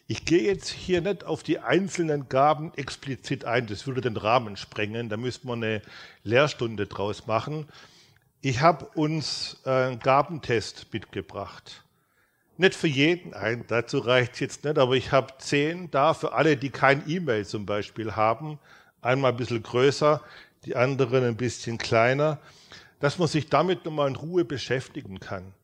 Ich 0.07 0.27
gehe 0.27 0.43
jetzt 0.43 0.69
hier 0.69 1.01
nicht 1.01 1.25
auf 1.25 1.43
die 1.43 1.61
einzelnen 1.61 2.29
Gaben 2.29 2.75
explizit 2.75 3.47
ein, 3.47 3.67
das 3.67 3.87
würde 3.87 4.03
den 4.03 4.19
Rahmen 4.19 4.59
sprengen, 4.59 5.09
da 5.09 5.17
müsste 5.17 5.47
man 5.47 5.65
eine 5.65 5.83
Lehrstunde 6.25 6.87
draus 6.87 7.27
machen. 7.27 7.67
Ich 8.43 8.61
habe 8.61 8.85
uns 8.95 9.65
einen 9.65 10.01
Gabentest 10.01 10.93
mitgebracht. 10.93 11.83
Nicht 12.59 12.75
für 12.75 12.87
jeden 12.87 13.33
ein, 13.33 13.65
dazu 13.67 13.99
reicht 13.99 14.41
jetzt 14.41 14.65
nicht, 14.65 14.77
aber 14.77 14.93
ich 14.93 15.11
habe 15.11 15.33
zehn 15.39 15.91
da 15.91 16.13
für 16.13 16.35
alle, 16.35 16.59
die 16.59 16.69
kein 16.69 17.09
E-Mail 17.09 17.47
zum 17.47 17.65
Beispiel 17.65 18.15
haben. 18.15 18.59
Einmal 19.01 19.33
ein 19.33 19.39
bisschen 19.39 19.63
größer, 19.63 20.21
die 20.67 20.77
anderen 20.77 21.25
ein 21.25 21.37
bisschen 21.37 21.79
kleiner, 21.79 22.39
dass 23.01 23.19
man 23.19 23.29
sich 23.29 23.49
damit 23.49 23.87
nochmal 23.87 24.09
in 24.09 24.17
Ruhe 24.17 24.45
beschäftigen 24.45 25.19
kann. 25.19 25.55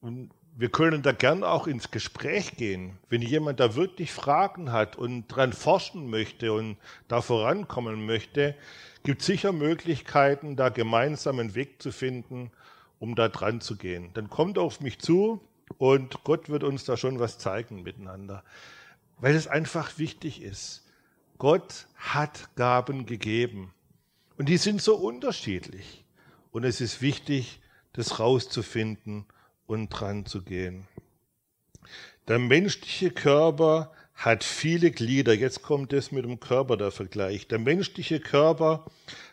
Und 0.00 0.30
wir 0.56 0.68
können 0.68 1.02
da 1.02 1.12
gern 1.12 1.42
auch 1.42 1.66
ins 1.66 1.90
Gespräch 1.90 2.56
gehen. 2.56 2.96
Wenn 3.08 3.22
jemand 3.22 3.58
da 3.58 3.74
wirklich 3.74 4.12
Fragen 4.12 4.70
hat 4.70 4.96
und 4.96 5.26
dran 5.26 5.52
forschen 5.52 6.08
möchte 6.08 6.52
und 6.52 6.76
da 7.08 7.20
vorankommen 7.20 8.06
möchte, 8.06 8.54
gibt 9.02 9.22
sicher 9.22 9.52
Möglichkeiten, 9.52 10.54
da 10.54 10.68
gemeinsam 10.68 11.40
einen 11.40 11.56
Weg 11.56 11.82
zu 11.82 11.90
finden, 11.90 12.52
um 13.00 13.16
da 13.16 13.28
dran 13.28 13.60
zu 13.60 13.76
gehen. 13.76 14.10
Dann 14.14 14.30
kommt 14.30 14.56
auf 14.58 14.80
mich 14.80 15.00
zu 15.00 15.40
und 15.78 16.22
Gott 16.22 16.48
wird 16.48 16.62
uns 16.62 16.84
da 16.84 16.96
schon 16.96 17.18
was 17.18 17.38
zeigen 17.38 17.82
miteinander. 17.82 18.44
Weil 19.18 19.34
es 19.34 19.48
einfach 19.48 19.98
wichtig 19.98 20.40
ist. 20.40 20.86
Gott 21.38 21.88
hat 21.96 22.54
Gaben 22.54 23.06
gegeben. 23.06 23.74
Und 24.38 24.48
die 24.48 24.56
sind 24.56 24.80
so 24.80 24.94
unterschiedlich. 24.94 26.04
Und 26.52 26.62
es 26.64 26.80
ist 26.80 27.02
wichtig, 27.02 27.60
das 27.92 28.20
rauszufinden 28.20 29.26
und 29.66 29.88
dran 29.88 30.26
zu 30.26 30.42
gehen. 30.42 30.86
Der 32.28 32.38
menschliche 32.38 33.10
Körper 33.10 33.92
hat 34.14 34.44
viele 34.44 34.90
Glieder. 34.90 35.34
Jetzt 35.34 35.62
kommt 35.62 35.92
es 35.92 36.12
mit 36.12 36.24
dem 36.24 36.40
Körper 36.40 36.76
der 36.76 36.90
Vergleich. 36.90 37.48
Der 37.48 37.58
menschliche 37.58 38.20
Körper 38.20 38.86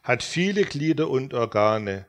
hat 0.03 0.23
viele 0.23 0.63
Glieder 0.63 1.09
und 1.09 1.33
Organe. 1.33 2.05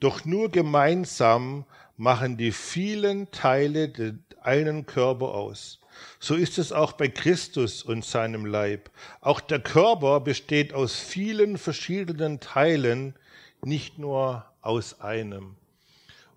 Doch 0.00 0.24
nur 0.24 0.50
gemeinsam 0.50 1.64
machen 1.96 2.36
die 2.36 2.52
vielen 2.52 3.30
Teile 3.30 3.88
den 3.88 4.24
einen 4.42 4.86
Körper 4.86 5.34
aus. 5.34 5.80
So 6.18 6.34
ist 6.34 6.58
es 6.58 6.72
auch 6.72 6.92
bei 6.92 7.08
Christus 7.08 7.82
und 7.82 8.04
seinem 8.04 8.44
Leib. 8.44 8.90
Auch 9.20 9.40
der 9.40 9.60
Körper 9.60 10.20
besteht 10.20 10.74
aus 10.74 10.98
vielen 10.98 11.56
verschiedenen 11.56 12.40
Teilen, 12.40 13.14
nicht 13.62 13.98
nur 13.98 14.44
aus 14.60 15.00
einem. 15.00 15.56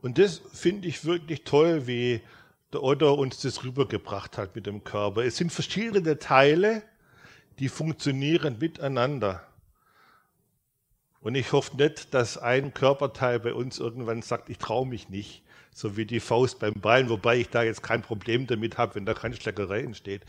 Und 0.01 0.17
das 0.17 0.41
finde 0.53 0.87
ich 0.87 1.05
wirklich 1.05 1.43
toll, 1.43 1.87
wie 1.87 2.21
der 2.73 2.83
Otto 2.83 3.13
uns 3.13 3.41
das 3.41 3.63
rübergebracht 3.63 4.37
hat 4.37 4.55
mit 4.55 4.65
dem 4.65 4.83
Körper. 4.83 5.23
Es 5.23 5.37
sind 5.37 5.51
verschiedene 5.51 6.19
Teile, 6.19 6.83
die 7.59 7.69
funktionieren 7.69 8.57
miteinander. 8.59 9.47
Und 11.21 11.35
ich 11.35 11.51
hoffe 11.51 11.75
nicht, 11.77 12.13
dass 12.13 12.37
ein 12.37 12.73
Körperteil 12.73 13.39
bei 13.39 13.53
uns 13.53 13.79
irgendwann 13.79 14.21
sagt, 14.21 14.49
ich 14.49 14.57
traue 14.57 14.85
mich 14.85 15.09
nicht, 15.09 15.43
so 15.73 15.97
wie 15.97 16.05
die 16.05 16.19
Faust 16.19 16.59
beim 16.59 16.75
Bein, 16.75 17.09
wobei 17.09 17.37
ich 17.37 17.49
da 17.49 17.63
jetzt 17.63 17.83
kein 17.83 18.01
Problem 18.01 18.47
damit 18.47 18.77
habe, 18.77 18.95
wenn 18.95 19.05
da 19.05 19.13
keine 19.13 19.35
Schleckerei 19.35 19.81
entsteht. 19.81 20.23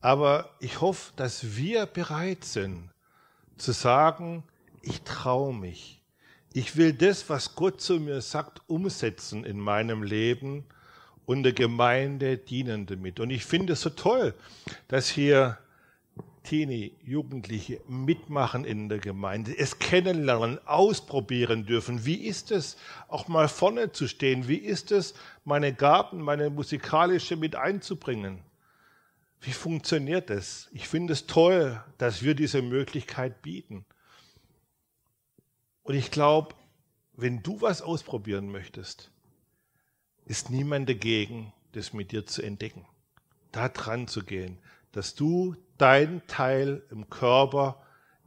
Aber 0.00 0.50
ich 0.60 0.80
hoffe, 0.80 1.12
dass 1.16 1.56
wir 1.56 1.86
bereit 1.86 2.44
sind 2.44 2.90
zu 3.56 3.72
sagen, 3.72 4.44
ich 4.82 5.02
traue 5.02 5.54
mich. 5.54 6.01
Ich 6.54 6.76
will 6.76 6.92
das, 6.92 7.30
was 7.30 7.54
Gott 7.54 7.80
zu 7.80 7.98
mir 7.98 8.20
sagt, 8.20 8.60
umsetzen 8.66 9.44
in 9.44 9.58
meinem 9.58 10.02
Leben 10.02 10.64
und 11.24 11.44
der 11.44 11.54
Gemeinde 11.54 12.36
dienen 12.36 12.84
damit. 12.84 13.20
Und 13.20 13.30
ich 13.30 13.44
finde 13.44 13.72
es 13.72 13.80
so 13.80 13.90
toll, 13.90 14.34
dass 14.88 15.08
hier 15.08 15.58
Teenie, 16.42 16.96
Jugendliche 17.04 17.80
mitmachen 17.88 18.64
in 18.64 18.88
der 18.88 18.98
Gemeinde, 18.98 19.56
es 19.56 19.78
kennenlernen, 19.78 20.58
ausprobieren 20.66 21.64
dürfen. 21.64 22.04
Wie 22.04 22.26
ist 22.26 22.50
es, 22.50 22.76
auch 23.08 23.28
mal 23.28 23.48
vorne 23.48 23.92
zu 23.92 24.08
stehen? 24.08 24.48
Wie 24.48 24.56
ist 24.56 24.92
es, 24.92 25.14
meine 25.44 25.72
Gaben, 25.72 26.20
meine 26.20 26.50
musikalische 26.50 27.36
mit 27.36 27.54
einzubringen? 27.54 28.40
Wie 29.40 29.52
funktioniert 29.52 30.30
das? 30.30 30.68
Ich 30.72 30.88
finde 30.88 31.12
es 31.14 31.26
toll, 31.26 31.82
dass 31.98 32.22
wir 32.22 32.34
diese 32.34 32.60
Möglichkeit 32.60 33.40
bieten. 33.42 33.86
Und 35.82 35.94
ich 35.94 36.10
glaube, 36.10 36.54
wenn 37.14 37.42
du 37.42 37.60
was 37.60 37.82
ausprobieren 37.82 38.50
möchtest, 38.50 39.10
ist 40.24 40.50
niemand 40.50 40.88
dagegen, 40.88 41.52
das 41.72 41.92
mit 41.92 42.12
dir 42.12 42.26
zu 42.26 42.42
entdecken, 42.42 42.86
da 43.50 43.68
dran 43.68 44.06
zu 44.06 44.22
gehen, 44.22 44.58
dass 44.92 45.14
du 45.14 45.56
deinen 45.78 46.26
Teil 46.26 46.82
im 46.90 47.10
Körper 47.10 47.82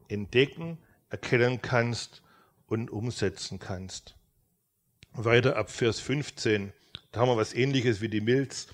entdecken, 0.08 0.78
erkennen 1.10 1.62
kannst 1.62 2.22
und 2.68 2.90
umsetzen 2.90 3.60
kannst. 3.60 4.16
Weiter 5.14 5.56
ab 5.56 5.70
Vers 5.70 6.00
15. 6.00 6.74
Da 7.12 7.22
haben 7.22 7.30
wir 7.30 7.38
was 7.38 7.54
ähnliches 7.54 8.02
wie 8.02 8.10
die 8.10 8.20
Milz. 8.20 8.68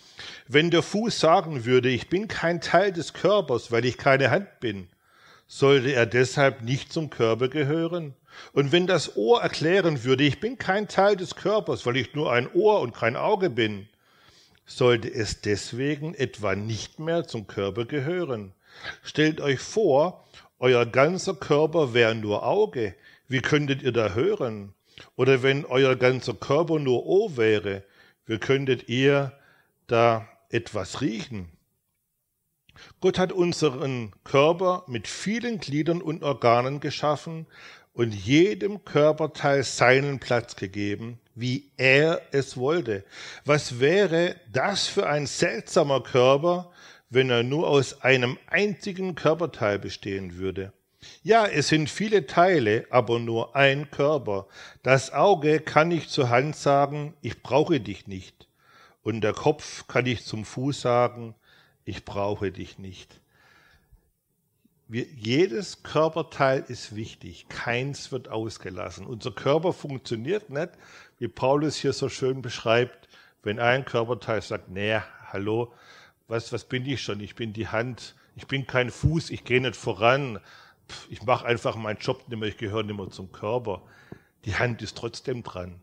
Wenn 0.48 0.72
der 0.72 0.82
Fuß 0.82 1.20
sagen 1.20 1.66
würde, 1.66 1.90
ich 1.90 2.10
bin 2.10 2.28
kein 2.28 2.60
Teil 2.60 2.92
des 2.92 3.14
Körpers, 3.14 3.72
weil 3.72 3.86
ich 3.86 3.98
keine 3.98 4.32
Hand 4.32 4.60
bin, 4.60 4.90
sollte 5.46 5.92
er 5.92 6.08
deshalb 6.08 6.64
nicht 6.64 6.92
zum 6.92 7.12
Körper 7.12 7.50
gehören? 7.50 8.16
Und 8.54 8.72
wenn 8.72 8.88
das 8.88 9.16
Ohr 9.16 9.42
erklären 9.42 10.04
würde, 10.04 10.24
ich 10.24 10.40
bin 10.40 10.58
kein 10.58 10.88
Teil 10.88 11.16
des 11.16 11.36
Körpers, 11.36 11.86
weil 11.86 11.98
ich 11.98 12.14
nur 12.14 12.32
ein 12.32 12.52
Ohr 12.54 12.82
und 12.82 12.94
kein 12.94 13.16
Auge 13.16 13.50
bin, 13.50 13.88
sollte 14.66 15.14
es 15.14 15.42
deswegen 15.42 16.14
etwa 16.14 16.56
nicht 16.56 17.00
mehr 17.00 17.28
zum 17.28 17.48
Körper 17.48 17.86
gehören. 17.86 18.54
Stellt 19.04 19.42
euch 19.42 19.60
vor, 19.60 20.26
euer 20.60 20.86
ganzer 20.86 21.34
Körper 21.34 21.94
wäre 21.94 22.16
nur 22.16 22.46
Auge, 22.46 22.96
wie 23.28 23.42
könntet 23.42 23.82
ihr 23.82 23.92
da 23.92 24.14
hören? 24.14 24.74
Oder 25.16 25.44
wenn 25.44 25.66
euer 25.66 25.96
ganzer 25.96 26.34
Körper 26.34 26.80
nur 26.80 27.06
Ohr 27.06 27.38
wäre, 27.38 27.84
wie 28.26 28.38
könntet 28.38 28.88
ihr 28.88 29.34
da 29.88 30.28
etwas 30.50 31.02
riechen? 31.02 31.50
Gott 33.00 33.20
hat 33.20 33.32
unseren 33.32 34.12
Körper 34.24 34.84
mit 34.88 35.08
vielen 35.08 35.60
Gliedern 35.60 36.02
und 36.02 36.24
Organen 36.24 36.80
geschaffen 36.80 37.48
und 37.94 38.14
jedem 38.14 38.86
Körperteil 38.86 39.64
seinen 39.64 40.20
Platz 40.20 40.56
gegeben, 40.56 41.20
wie 41.36 41.72
er 41.78 42.22
es 42.32 42.58
wollte. 42.58 43.04
Was 43.46 43.80
wäre 43.80 44.36
das 44.52 44.88
für 44.88 45.08
ein 45.08 45.28
seltsamer 45.28 46.02
Körper, 46.02 46.72
wenn 47.10 47.30
er 47.30 47.44
nur 47.44 47.68
aus 47.68 48.02
einem 48.02 48.38
einzigen 48.48 49.16
Körperteil 49.16 49.80
bestehen 49.80 50.38
würde? 50.38 50.74
Ja, 51.24 51.48
es 51.48 51.68
sind 51.70 51.90
viele 51.90 52.28
Teile, 52.28 52.86
aber 52.92 53.20
nur 53.20 53.56
ein 53.56 53.90
Körper. 53.90 54.48
Das 54.84 55.12
Auge 55.12 55.60
kann 55.60 55.88
nicht 55.88 56.10
zur 56.12 56.30
Hand 56.30 56.56
sagen, 56.56 57.16
ich 57.22 57.42
brauche 57.42 57.80
dich 57.80 58.08
nicht. 58.08 58.48
Und 59.02 59.22
der 59.22 59.34
Kopf 59.34 59.88
kann 59.88 60.04
nicht 60.04 60.26
zum 60.26 60.46
Fuß 60.46 60.82
sagen, 60.82 61.36
ich 61.86 62.06
brauche 62.06 62.52
dich 62.52 62.78
nicht. 62.78 63.21
Wir, 64.92 65.06
jedes 65.06 65.84
Körperteil 65.84 66.66
ist 66.68 66.98
wichtig, 66.98 67.48
keins 67.48 68.12
wird 68.12 68.28
ausgelassen. 68.28 69.06
Unser 69.06 69.32
Körper 69.32 69.72
funktioniert 69.72 70.50
nicht, 70.50 70.72
wie 71.18 71.30
Paulus 71.30 71.78
hier 71.78 71.94
so 71.94 72.10
schön 72.10 72.42
beschreibt, 72.42 73.08
wenn 73.42 73.58
ein 73.58 73.86
Körperteil 73.86 74.42
sagt, 74.42 74.68
nee, 74.68 75.00
hallo, 75.30 75.74
was, 76.28 76.52
was 76.52 76.66
bin 76.66 76.86
ich 76.86 77.02
schon? 77.02 77.22
Ich 77.22 77.36
bin 77.36 77.54
die 77.54 77.70
Hand, 77.70 78.16
ich 78.36 78.48
bin 78.48 78.68
kein 78.68 78.92
Fuß, 78.92 79.30
ich 79.30 79.46
gehe 79.46 79.62
nicht 79.62 79.78
voran, 79.78 80.42
ich 81.10 81.24
mache 81.24 81.46
einfach 81.46 81.78
meinen 81.78 82.00
Job 82.00 82.28
nicht 82.28 82.38
mehr, 82.38 82.50
ich 82.50 82.58
gehöre 82.58 82.84
nicht 82.84 82.98
mehr 82.98 83.10
zum 83.12 83.32
Körper. 83.32 83.84
Die 84.44 84.56
Hand 84.56 84.82
ist 84.82 84.98
trotzdem 84.98 85.42
dran. 85.42 85.80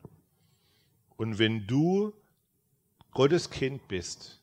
Und 1.17 1.39
wenn 1.39 1.67
du 1.67 2.13
Gottes 3.13 3.49
Kind 3.49 3.89
bist, 3.89 4.38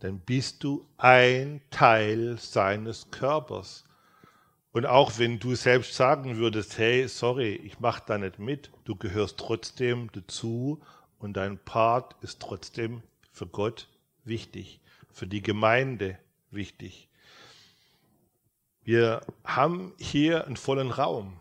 dann 0.00 0.18
bist 0.20 0.64
du 0.64 0.86
ein 0.96 1.60
Teil 1.70 2.38
seines 2.38 3.10
Körpers. 3.10 3.84
Und 4.72 4.86
auch 4.86 5.18
wenn 5.18 5.38
du 5.38 5.54
selbst 5.54 5.94
sagen 5.94 6.36
würdest, 6.36 6.78
hey, 6.78 7.06
sorry, 7.08 7.54
ich 7.54 7.80
mache 7.80 8.02
da 8.06 8.18
nicht 8.18 8.38
mit, 8.38 8.70
du 8.84 8.96
gehörst 8.96 9.38
trotzdem 9.38 10.10
dazu 10.12 10.80
und 11.18 11.34
dein 11.36 11.58
Part 11.58 12.16
ist 12.22 12.40
trotzdem 12.40 13.02
für 13.32 13.46
Gott 13.46 13.88
wichtig, 14.24 14.80
für 15.12 15.26
die 15.26 15.42
Gemeinde 15.42 16.18
wichtig. 16.50 17.08
Wir 18.82 19.20
haben 19.44 19.92
hier 19.98 20.46
einen 20.46 20.56
vollen 20.56 20.90
Raum 20.90 21.36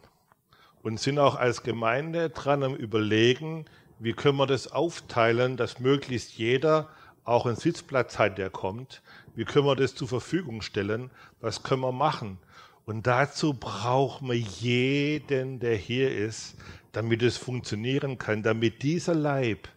und 0.82 1.00
sind 1.00 1.20
auch 1.20 1.36
als 1.36 1.64
Gemeinde 1.64 2.30
dran 2.30 2.64
am 2.64 2.76
Überlegen, 2.76 3.66
wie 4.00 4.14
können 4.14 4.38
wir 4.38 4.48
das 4.48 4.72
aufteilen, 4.72 5.56
dass 5.56 5.80
möglichst 5.80 6.38
jeder 6.38 6.90
auch 7.24 7.46
einen 7.46 7.56
Sitzplatz 7.56 8.18
hat, 8.18 8.38
der 8.38 8.50
kommt. 8.50 9.02
Wie 9.36 9.46
können 9.46 9.66
wir 9.66 9.76
das 9.76 9.96
zur 9.96 10.08
Verfügung 10.08 10.62
stellen? 10.62 11.12
Was 11.40 11.64
können 11.64 11.82
wir 11.82 11.92
machen? 11.92 12.40
Und 12.86 13.06
dazu 13.06 13.54
brauchen 13.54 14.30
wir 14.30 14.36
jeden, 14.36 15.60
der 15.60 15.76
hier 15.76 16.16
ist, 16.16 16.56
damit 16.92 17.22
es 17.22 17.38
funktionieren 17.38 18.18
kann, 18.18 18.42
damit 18.42 18.82
dieser 18.82 19.14
Leib, 19.14 19.68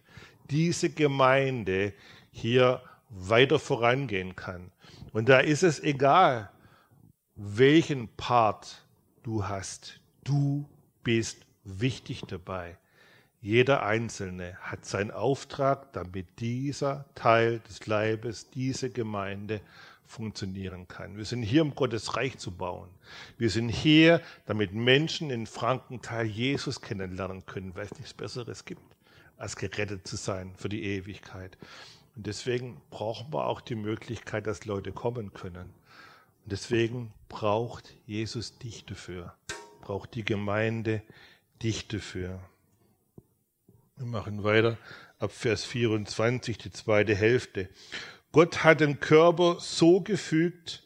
diese 0.49 0.89
Gemeinde 0.89 1.93
hier 2.31 2.81
weiter 3.09 3.59
vorangehen 3.59 4.35
kann. 4.35 4.71
Und 5.11 5.29
da 5.29 5.39
ist 5.39 5.63
es 5.63 5.79
egal, 5.79 6.49
welchen 7.35 8.07
Part 8.15 8.83
du 9.21 9.47
hast. 9.47 9.99
Du 10.23 10.67
bist 11.03 11.45
wichtig 11.63 12.23
dabei. 12.27 12.77
Jeder 13.43 13.85
Einzelne 13.85 14.55
hat 14.61 14.85
seinen 14.85 15.11
Auftrag, 15.11 15.91
damit 15.91 16.39
dieser 16.39 17.03
Teil 17.13 17.59
des 17.59 17.85
Leibes, 17.87 18.49
diese 18.49 18.89
Gemeinde 18.89 19.59
funktionieren 20.05 20.87
kann. 20.87 21.17
Wir 21.17 21.25
sind 21.25 21.43
hier, 21.43 21.61
um 21.61 21.75
Gottes 21.75 22.15
Reich 22.15 22.37
zu 22.37 22.51
bauen. 22.51 22.87
Wir 23.37 23.49
sind 23.49 23.67
hier, 23.67 24.21
damit 24.45 24.73
Menschen 24.73 25.29
in 25.29 25.45
Frankenthal 25.45 26.23
Jesus 26.25 26.79
kennenlernen 26.79 27.45
können, 27.45 27.75
weil 27.75 27.83
es 27.83 27.97
nichts 27.97 28.13
Besseres 28.13 28.63
gibt, 28.63 28.95
als 29.35 29.57
gerettet 29.57 30.07
zu 30.07 30.15
sein 30.15 30.53
für 30.55 30.69
die 30.69 30.85
Ewigkeit. 30.85 31.57
Und 32.15 32.25
deswegen 32.27 32.79
brauchen 32.91 33.33
wir 33.33 33.45
auch 33.45 33.59
die 33.59 33.75
Möglichkeit, 33.75 34.47
dass 34.47 34.63
Leute 34.63 34.93
kommen 34.93 35.33
können. 35.33 35.73
Und 36.43 36.51
deswegen 36.53 37.11
braucht 37.27 37.93
Jesus 38.05 38.57
dich 38.57 38.85
dafür, 38.85 39.35
braucht 39.81 40.15
die 40.15 40.23
Gemeinde 40.23 41.01
dich 41.61 41.89
dafür. 41.89 42.39
Wir 44.03 44.09
machen 44.09 44.43
weiter 44.43 44.77
ab 45.19 45.31
Vers 45.31 45.63
24, 45.63 46.57
die 46.57 46.71
zweite 46.73 47.15
Hälfte. 47.15 47.69
Gott 48.33 48.65
hat 48.65 48.81
den 48.81 48.99
Körper 48.99 49.55
so 49.61 50.01
gefügt, 50.01 50.83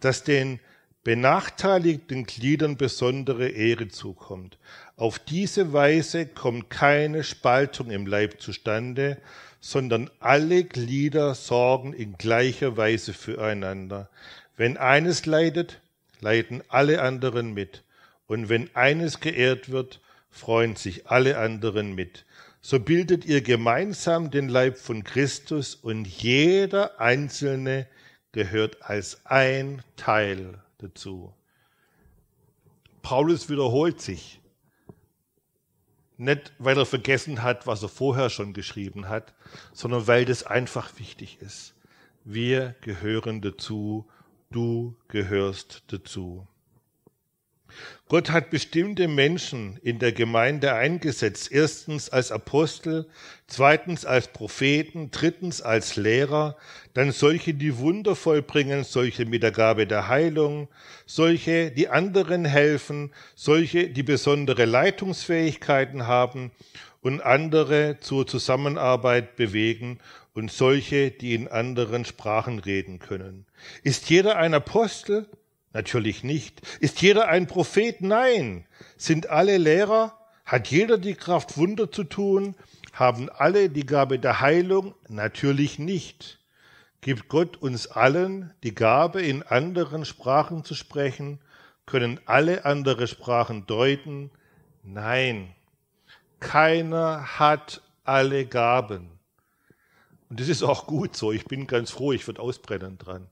dass 0.00 0.24
den 0.24 0.60
benachteiligten 1.02 2.24
Gliedern 2.24 2.78
besondere 2.78 3.50
Ehre 3.50 3.88
zukommt. 3.88 4.56
Auf 4.96 5.18
diese 5.18 5.74
Weise 5.74 6.24
kommt 6.24 6.70
keine 6.70 7.22
Spaltung 7.22 7.90
im 7.90 8.06
Leib 8.06 8.40
zustande, 8.40 9.18
sondern 9.60 10.08
alle 10.18 10.64
Glieder 10.64 11.34
sorgen 11.34 11.92
in 11.92 12.16
gleicher 12.16 12.78
Weise 12.78 13.12
füreinander. 13.12 14.08
Wenn 14.56 14.78
eines 14.78 15.26
leidet, 15.26 15.82
leiden 16.20 16.62
alle 16.68 17.02
anderen 17.02 17.52
mit. 17.52 17.84
Und 18.26 18.48
wenn 18.48 18.74
eines 18.74 19.20
geehrt 19.20 19.70
wird, 19.70 20.00
freuen 20.30 20.76
sich 20.76 21.08
alle 21.08 21.36
anderen 21.36 21.94
mit 21.94 22.24
so 22.66 22.80
bildet 22.80 23.26
ihr 23.26 23.42
gemeinsam 23.42 24.30
den 24.30 24.48
Leib 24.48 24.78
von 24.78 25.04
Christus 25.04 25.74
und 25.74 26.06
jeder 26.06 26.98
Einzelne 26.98 27.86
gehört 28.32 28.80
als 28.80 29.26
ein 29.26 29.82
Teil 29.96 30.62
dazu. 30.78 31.34
Paulus 33.02 33.50
wiederholt 33.50 34.00
sich. 34.00 34.40
Nicht, 36.16 36.54
weil 36.58 36.78
er 36.78 36.86
vergessen 36.86 37.42
hat, 37.42 37.66
was 37.66 37.82
er 37.82 37.90
vorher 37.90 38.30
schon 38.30 38.54
geschrieben 38.54 39.10
hat, 39.10 39.34
sondern 39.74 40.06
weil 40.06 40.24
das 40.24 40.42
einfach 40.42 40.98
wichtig 40.98 41.42
ist. 41.42 41.74
Wir 42.24 42.76
gehören 42.80 43.42
dazu, 43.42 44.08
du 44.50 44.96
gehörst 45.08 45.82
dazu. 45.88 46.48
Gott 48.06 48.30
hat 48.30 48.50
bestimmte 48.50 49.08
Menschen 49.08 49.78
in 49.82 49.98
der 49.98 50.12
Gemeinde 50.12 50.74
eingesetzt. 50.74 51.50
Erstens 51.50 52.10
als 52.10 52.32
Apostel, 52.32 53.06
zweitens 53.46 54.04
als 54.04 54.28
Propheten, 54.28 55.10
drittens 55.10 55.62
als 55.62 55.96
Lehrer, 55.96 56.56
dann 56.92 57.12
solche, 57.12 57.54
die 57.54 57.78
Wunder 57.78 58.14
vollbringen, 58.14 58.84
solche 58.84 59.24
mit 59.24 59.42
der 59.42 59.52
Gabe 59.52 59.86
der 59.86 60.08
Heilung, 60.08 60.68
solche, 61.06 61.70
die 61.70 61.88
anderen 61.88 62.44
helfen, 62.44 63.10
solche, 63.34 63.88
die 63.88 64.02
besondere 64.02 64.66
Leitungsfähigkeiten 64.66 66.06
haben 66.06 66.50
und 67.00 67.22
andere 67.22 68.00
zur 68.00 68.26
Zusammenarbeit 68.26 69.34
bewegen 69.36 69.98
und 70.34 70.52
solche, 70.52 71.10
die 71.10 71.34
in 71.34 71.48
anderen 71.48 72.04
Sprachen 72.04 72.58
reden 72.58 72.98
können. 72.98 73.46
Ist 73.82 74.10
jeder 74.10 74.36
ein 74.36 74.52
Apostel? 74.52 75.26
Natürlich 75.74 76.22
nicht. 76.22 76.62
Ist 76.78 77.02
jeder 77.02 77.28
ein 77.28 77.48
Prophet? 77.48 78.00
Nein. 78.00 78.64
Sind 78.96 79.28
alle 79.28 79.58
Lehrer? 79.58 80.16
Hat 80.46 80.68
jeder 80.68 80.98
die 80.98 81.14
Kraft, 81.14 81.58
Wunder 81.58 81.90
zu 81.90 82.04
tun? 82.04 82.54
Haben 82.92 83.28
alle 83.28 83.68
die 83.68 83.84
Gabe 83.84 84.20
der 84.20 84.40
Heilung? 84.40 84.94
Natürlich 85.08 85.80
nicht. 85.80 86.38
Gibt 87.00 87.28
Gott 87.28 87.56
uns 87.56 87.88
allen 87.88 88.54
die 88.62 88.74
Gabe, 88.74 89.20
in 89.20 89.42
anderen 89.42 90.04
Sprachen 90.04 90.64
zu 90.64 90.74
sprechen? 90.76 91.40
Können 91.86 92.20
alle 92.24 92.64
andere 92.64 93.08
Sprachen 93.08 93.66
deuten? 93.66 94.30
Nein. 94.84 95.54
Keiner 96.38 97.38
hat 97.38 97.82
alle 98.04 98.46
Gaben. 98.46 99.10
Und 100.30 100.38
das 100.38 100.48
ist 100.48 100.62
auch 100.62 100.86
gut 100.86 101.16
so. 101.16 101.32
Ich 101.32 101.46
bin 101.46 101.66
ganz 101.66 101.90
froh, 101.90 102.12
ich 102.12 102.26
würde 102.28 102.42
ausbrennen 102.42 102.96
dran. 102.96 103.28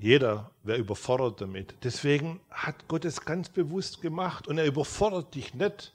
Jeder 0.00 0.50
wäre 0.62 0.78
überfordert 0.78 1.42
damit. 1.42 1.74
Deswegen 1.84 2.40
hat 2.50 2.88
Gott 2.88 3.04
es 3.04 3.20
ganz 3.20 3.50
bewusst 3.50 4.00
gemacht 4.00 4.48
und 4.48 4.56
er 4.56 4.64
überfordert 4.64 5.34
dich 5.34 5.52
nicht 5.52 5.92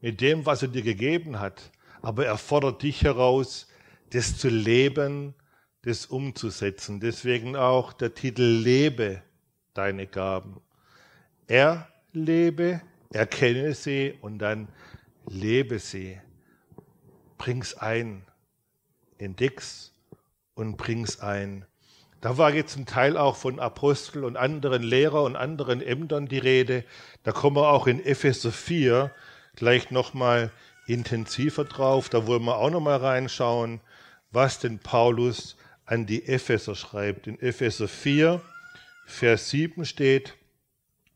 mit 0.00 0.22
dem, 0.22 0.46
was 0.46 0.62
er 0.62 0.68
dir 0.68 0.82
gegeben 0.82 1.40
hat, 1.40 1.70
aber 2.00 2.24
er 2.24 2.38
fordert 2.38 2.82
dich 2.82 3.02
heraus, 3.02 3.68
das 4.10 4.38
zu 4.38 4.48
leben, 4.48 5.34
das 5.82 6.06
umzusetzen. 6.06 7.00
Deswegen 7.00 7.54
auch 7.54 7.92
der 7.92 8.14
Titel 8.14 8.42
Lebe 8.42 9.22
deine 9.74 10.06
Gaben. 10.06 10.62
Er 11.46 11.88
lebe, 12.12 12.80
erkenne 13.12 13.74
sie 13.74 14.14
und 14.22 14.38
dann 14.38 14.68
lebe 15.26 15.78
sie. 15.78 16.18
Bring's 17.36 17.74
ein, 17.74 18.24
entdeck's 19.18 19.92
und 20.54 20.78
bring's 20.78 21.20
ein. 21.20 21.66
Da 22.24 22.38
war 22.38 22.54
jetzt 22.54 22.78
ein 22.78 22.86
Teil 22.86 23.18
auch 23.18 23.36
von 23.36 23.60
Apostel 23.60 24.24
und 24.24 24.38
anderen 24.38 24.82
Lehrer 24.82 25.24
und 25.24 25.36
anderen 25.36 25.82
Ämtern 25.82 26.26
die 26.26 26.38
Rede. 26.38 26.82
Da 27.22 27.32
kommen 27.32 27.56
wir 27.56 27.68
auch 27.68 27.86
in 27.86 28.02
Epheser 28.02 28.50
4 28.50 29.10
gleich 29.56 29.90
nochmal 29.90 30.50
intensiver 30.86 31.66
drauf. 31.66 32.08
Da 32.08 32.26
wollen 32.26 32.44
wir 32.44 32.56
auch 32.56 32.70
nochmal 32.70 32.96
reinschauen, 32.96 33.82
was 34.30 34.58
denn 34.58 34.78
Paulus 34.78 35.58
an 35.84 36.06
die 36.06 36.26
Epheser 36.26 36.74
schreibt. 36.74 37.26
In 37.26 37.38
Epheser 37.42 37.88
4, 37.88 38.40
Vers 39.04 39.50
7 39.50 39.84
steht, 39.84 40.34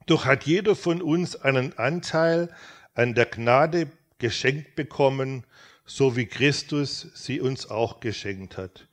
doch 0.05 0.27
hat 0.27 0.45
jeder 0.45 0.77
von 0.77 1.01
uns 1.01 1.37
einen 1.37 1.79
Anteil 1.79 2.55
an 2.95 3.15
der 3.15 3.25
Gnade 3.25 3.91
geschenkt 4.19 4.77
bekommen, 4.77 5.45
so 5.87 6.17
wie 6.17 6.27
Christus 6.27 7.09
sie 7.15 7.41
uns 7.41 7.71
auch 7.71 8.01
geschenkt 8.01 8.59
hat. 8.59 8.85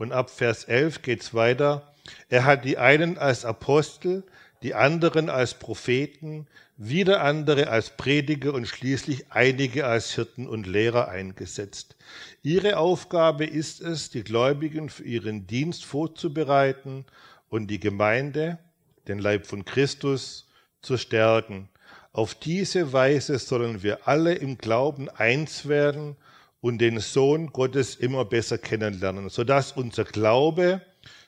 Und 0.00 0.12
ab 0.12 0.30
Vers 0.30 0.64
11 0.64 1.02
geht's 1.02 1.34
weiter. 1.34 1.92
Er 2.30 2.46
hat 2.46 2.64
die 2.64 2.78
einen 2.78 3.18
als 3.18 3.44
Apostel, 3.44 4.24
die 4.62 4.74
anderen 4.74 5.28
als 5.28 5.52
Propheten, 5.52 6.46
wieder 6.78 7.22
andere 7.22 7.68
als 7.68 7.98
Prediger 7.98 8.54
und 8.54 8.66
schließlich 8.66 9.26
einige 9.28 9.84
als 9.84 10.14
Hirten 10.14 10.48
und 10.48 10.66
Lehrer 10.66 11.08
eingesetzt. 11.08 11.96
Ihre 12.42 12.78
Aufgabe 12.78 13.44
ist 13.44 13.82
es, 13.82 14.08
die 14.08 14.24
Gläubigen 14.24 14.88
für 14.88 15.04
ihren 15.04 15.46
Dienst 15.46 15.84
vorzubereiten 15.84 17.04
und 17.50 17.66
die 17.66 17.78
Gemeinde, 17.78 18.58
den 19.06 19.18
Leib 19.18 19.46
von 19.46 19.66
Christus, 19.66 20.48
zu 20.80 20.96
stärken. 20.96 21.68
Auf 22.14 22.34
diese 22.34 22.94
Weise 22.94 23.38
sollen 23.38 23.82
wir 23.82 24.08
alle 24.08 24.32
im 24.32 24.56
Glauben 24.56 25.10
eins 25.10 25.68
werden 25.68 26.16
und 26.60 26.78
den 26.78 27.00
Sohn 27.00 27.48
Gottes 27.48 27.94
immer 27.96 28.24
besser 28.24 28.58
kennenlernen, 28.58 29.28
sodass 29.28 29.72
unser 29.72 30.04
Glaube 30.04 30.82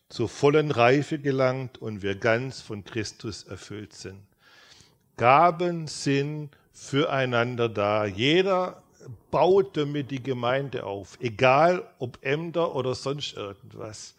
zur 0.09 0.29
vollen 0.29 0.71
Reife 0.71 1.19
gelangt 1.19 1.79
und 1.79 2.03
wir 2.03 2.15
ganz 2.15 2.61
von 2.61 2.85
Christus 2.85 3.45
erfüllt 3.45 3.95
sind. 3.95 4.21
Gaben 5.17 5.87
sind 5.87 6.51
füreinander 6.73 7.69
da. 7.69 8.05
Jeder 8.05 8.83
baut 9.31 9.77
damit 9.77 10.11
die 10.11 10.23
Gemeinde 10.23 10.85
auf, 10.85 11.19
egal 11.21 11.89
ob 11.99 12.19
Ämter 12.23 12.75
oder 12.75 12.95
sonst 12.95 13.35
irgendwas. 13.35 14.15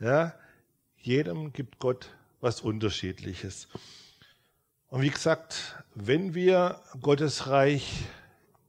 Ja, 0.00 0.34
jedem 0.98 1.52
gibt 1.52 1.78
Gott 1.78 2.10
was 2.40 2.60
Unterschiedliches. 2.60 3.68
Und 4.88 5.02
wie 5.02 5.10
gesagt, 5.10 5.82
wenn 5.94 6.34
wir 6.34 6.80
Gottes 7.00 7.48
Reich 7.48 8.04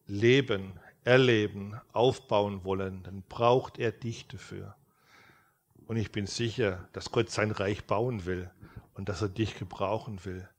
leben, 0.08 0.74
erleben, 1.06 1.80
aufbauen 1.94 2.65
wollen, 2.65 3.04
dann 3.04 3.22
braucht 3.30 3.80
er 3.80 3.91
dich 3.91 4.28
dafür. 4.28 4.76
Und 5.86 5.98
ich 5.98 6.12
bin 6.12 6.26
sicher, 6.26 6.89
dass 6.94 7.12
Gott 7.12 7.30
sein 7.30 7.52
Reich 7.52 7.86
bauen 7.86 8.26
will 8.26 8.50
und 8.96 9.08
dass 9.08 9.22
er 9.22 9.30
dich 9.30 9.58
gebrauchen 9.58 10.26
will. 10.26 10.50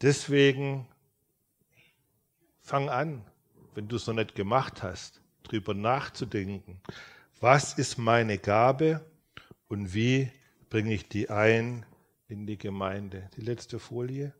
Deswegen 0.00 0.86
fang 2.60 2.88
an, 2.88 3.24
wenn 3.74 3.88
du 3.88 3.96
es 3.96 4.06
noch 4.06 4.14
nicht 4.14 4.36
gemacht 4.36 4.82
hast, 4.82 5.20
drüber 5.42 5.74
nachzudenken. 5.74 6.80
Was 7.40 7.76
ist 7.76 7.98
meine 7.98 8.38
Gabe 8.38 9.04
und 9.68 9.92
wie 9.92 10.30
bringe 10.70 10.94
ich 10.94 11.08
die 11.08 11.28
ein 11.28 11.84
in 12.28 12.46
die 12.46 12.56
Gemeinde? 12.56 13.28
Die 13.36 13.40
letzte 13.40 13.80
Folie. 13.80 14.32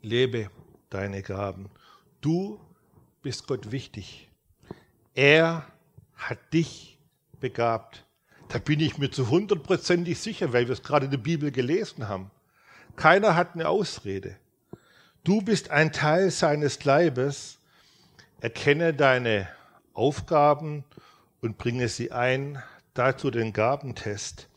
Lebe 0.00 0.50
deine 0.88 1.22
Gaben. 1.22 1.70
Du 2.20 2.60
bist 3.22 3.46
Gott 3.46 3.70
wichtig. 3.70 4.28
Er 5.14 5.66
hat 6.16 6.38
dich 6.52 6.98
begabt. 7.40 8.04
Da 8.48 8.58
bin 8.58 8.80
ich 8.80 8.98
mir 8.98 9.10
zu 9.10 9.28
hundertprozentig 9.30 10.18
sicher, 10.18 10.52
weil 10.52 10.66
wir 10.66 10.72
es 10.72 10.82
gerade 10.82 11.06
in 11.06 11.10
der 11.10 11.18
Bibel 11.18 11.50
gelesen 11.50 12.08
haben. 12.08 12.30
Keiner 12.96 13.36
hat 13.36 13.54
eine 13.54 13.68
Ausrede. 13.68 14.36
Du 15.24 15.42
bist 15.42 15.70
ein 15.70 15.92
Teil 15.92 16.30
seines 16.30 16.84
Leibes 16.84 17.58
Erkenne 18.40 18.94
deine 18.94 19.48
Aufgaben 19.94 20.84
und 21.40 21.58
bringe 21.58 21.88
sie 21.88 22.12
ein. 22.12 22.62
Dazu 22.94 23.32
den 23.32 23.52
Gabentest. 23.52 24.48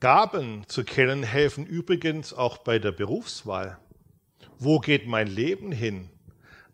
Gaben 0.00 0.64
zu 0.68 0.84
kennen 0.84 1.22
helfen 1.22 1.66
übrigens 1.66 2.32
auch 2.32 2.58
bei 2.58 2.78
der 2.78 2.92
Berufswahl. 2.92 3.78
Wo 4.58 4.78
geht 4.78 5.06
mein 5.06 5.26
Leben 5.26 5.70
hin? 5.70 6.08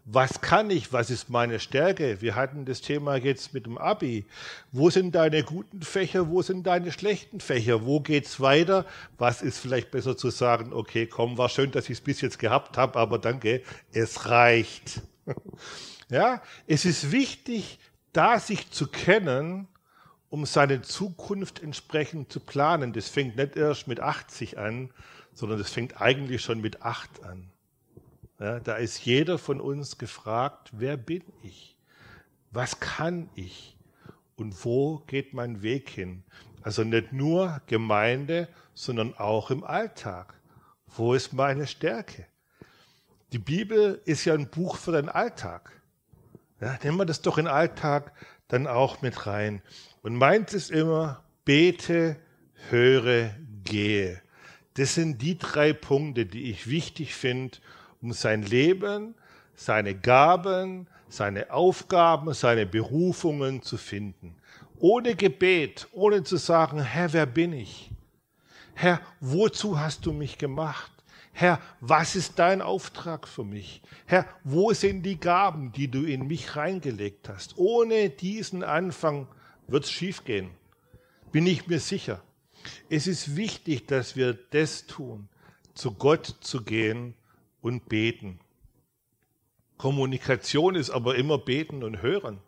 Was 0.06 0.42
kann 0.42 0.68
ich? 0.68 0.92
Was 0.92 1.08
ist 1.08 1.30
meine 1.30 1.58
Stärke? 1.58 2.20
Wir 2.20 2.34
hatten 2.34 2.66
das 2.66 2.82
Thema 2.82 3.16
jetzt 3.16 3.54
mit 3.54 3.64
dem 3.64 3.78
Abi. 3.78 4.26
Wo 4.70 4.90
sind 4.90 5.14
deine 5.14 5.42
guten 5.42 5.80
Fächer? 5.80 6.28
Wo 6.28 6.42
sind 6.42 6.66
deine 6.66 6.92
schlechten 6.92 7.40
Fächer? 7.40 7.86
Wo 7.86 8.00
geht's 8.00 8.38
weiter? 8.38 8.84
Was 9.16 9.40
ist 9.40 9.58
vielleicht 9.58 9.90
besser 9.90 10.14
zu 10.14 10.28
sagen? 10.28 10.74
Okay, 10.74 11.06
komm, 11.06 11.38
war 11.38 11.48
schön, 11.48 11.70
dass 11.70 11.86
ich 11.86 11.92
es 11.92 12.00
bis 12.02 12.20
jetzt 12.20 12.38
gehabt 12.38 12.76
habe, 12.76 12.98
aber 12.98 13.18
danke, 13.18 13.62
es 13.92 14.28
reicht. 14.28 15.00
Ja, 16.10 16.42
es 16.66 16.84
ist 16.84 17.12
wichtig, 17.12 17.78
da 18.12 18.38
sich 18.38 18.70
zu 18.70 18.88
kennen, 18.88 19.66
um 20.28 20.44
seine 20.44 20.82
Zukunft 20.82 21.62
entsprechend 21.62 22.30
zu 22.30 22.40
planen. 22.40 22.92
Das 22.92 23.08
fängt 23.08 23.36
nicht 23.36 23.56
erst 23.56 23.88
mit 23.88 24.00
80 24.00 24.58
an, 24.58 24.90
sondern 25.32 25.58
das 25.58 25.70
fängt 25.70 26.02
eigentlich 26.02 26.42
schon 26.42 26.60
mit 26.60 26.82
8 26.82 27.24
an. 27.24 27.50
Ja, 28.44 28.60
da 28.60 28.74
ist 28.74 29.06
jeder 29.06 29.38
von 29.38 29.58
uns 29.58 29.96
gefragt, 29.96 30.68
wer 30.72 30.98
bin 30.98 31.22
ich? 31.42 31.78
Was 32.50 32.78
kann 32.78 33.30
ich? 33.34 33.74
Und 34.36 34.66
wo 34.66 34.98
geht 35.06 35.32
mein 35.32 35.62
Weg 35.62 35.88
hin? 35.88 36.24
Also 36.60 36.84
nicht 36.84 37.14
nur 37.14 37.62
Gemeinde, 37.68 38.48
sondern 38.74 39.14
auch 39.16 39.50
im 39.50 39.64
Alltag. 39.64 40.34
Wo 40.88 41.14
ist 41.14 41.32
meine 41.32 41.66
Stärke? 41.66 42.26
Die 43.32 43.38
Bibel 43.38 44.02
ist 44.04 44.26
ja 44.26 44.34
ein 44.34 44.50
Buch 44.50 44.76
für 44.76 44.92
den 44.92 45.08
Alltag. 45.08 45.80
Ja, 46.60 46.78
nehmen 46.84 46.98
wir 46.98 47.06
das 47.06 47.22
doch 47.22 47.38
in 47.38 47.46
den 47.46 47.54
Alltag 47.54 48.12
dann 48.48 48.66
auch 48.66 49.00
mit 49.00 49.26
rein. 49.26 49.62
Und 50.02 50.16
meint 50.16 50.52
ist 50.52 50.70
immer, 50.70 51.24
bete, 51.46 52.16
höre, 52.68 53.30
gehe. 53.62 54.20
Das 54.74 54.96
sind 54.96 55.22
die 55.22 55.38
drei 55.38 55.72
Punkte, 55.72 56.26
die 56.26 56.50
ich 56.50 56.68
wichtig 56.68 57.14
finde, 57.14 57.56
um 58.04 58.12
sein 58.12 58.42
Leben, 58.42 59.14
seine 59.54 59.94
Gaben, 59.94 60.86
seine 61.08 61.50
Aufgaben, 61.50 62.34
seine 62.34 62.66
Berufungen 62.66 63.62
zu 63.62 63.78
finden. 63.78 64.36
Ohne 64.78 65.16
Gebet, 65.16 65.88
ohne 65.92 66.22
zu 66.22 66.36
sagen, 66.36 66.82
Herr, 66.82 67.14
wer 67.14 67.24
bin 67.24 67.54
ich? 67.54 67.90
Herr, 68.74 69.00
wozu 69.20 69.80
hast 69.80 70.04
du 70.04 70.12
mich 70.12 70.36
gemacht? 70.36 70.92
Herr, 71.32 71.60
was 71.80 72.14
ist 72.14 72.38
dein 72.38 72.60
Auftrag 72.60 73.26
für 73.26 73.44
mich? 73.44 73.80
Herr, 74.04 74.26
wo 74.44 74.74
sind 74.74 75.02
die 75.02 75.18
Gaben, 75.18 75.72
die 75.72 75.88
du 75.88 76.04
in 76.04 76.26
mich 76.26 76.56
reingelegt 76.56 77.30
hast? 77.30 77.56
Ohne 77.56 78.10
diesen 78.10 78.62
Anfang 78.62 79.28
wird 79.66 79.84
es 79.84 79.90
schiefgehen. 79.90 80.50
Bin 81.32 81.46
ich 81.46 81.66
mir 81.68 81.80
sicher. 81.80 82.22
Es 82.90 83.06
ist 83.06 83.34
wichtig, 83.34 83.86
dass 83.86 84.14
wir 84.14 84.34
das 84.34 84.86
tun, 84.86 85.28
zu 85.74 85.92
Gott 85.92 86.36
zu 86.40 86.62
gehen 86.62 87.14
und 87.64 87.88
beten. 87.88 88.40
Kommunikation 89.78 90.74
ist 90.74 90.90
aber 90.90 91.16
immer 91.16 91.38
beten 91.38 91.82
und 91.82 92.02
hören. 92.02 92.38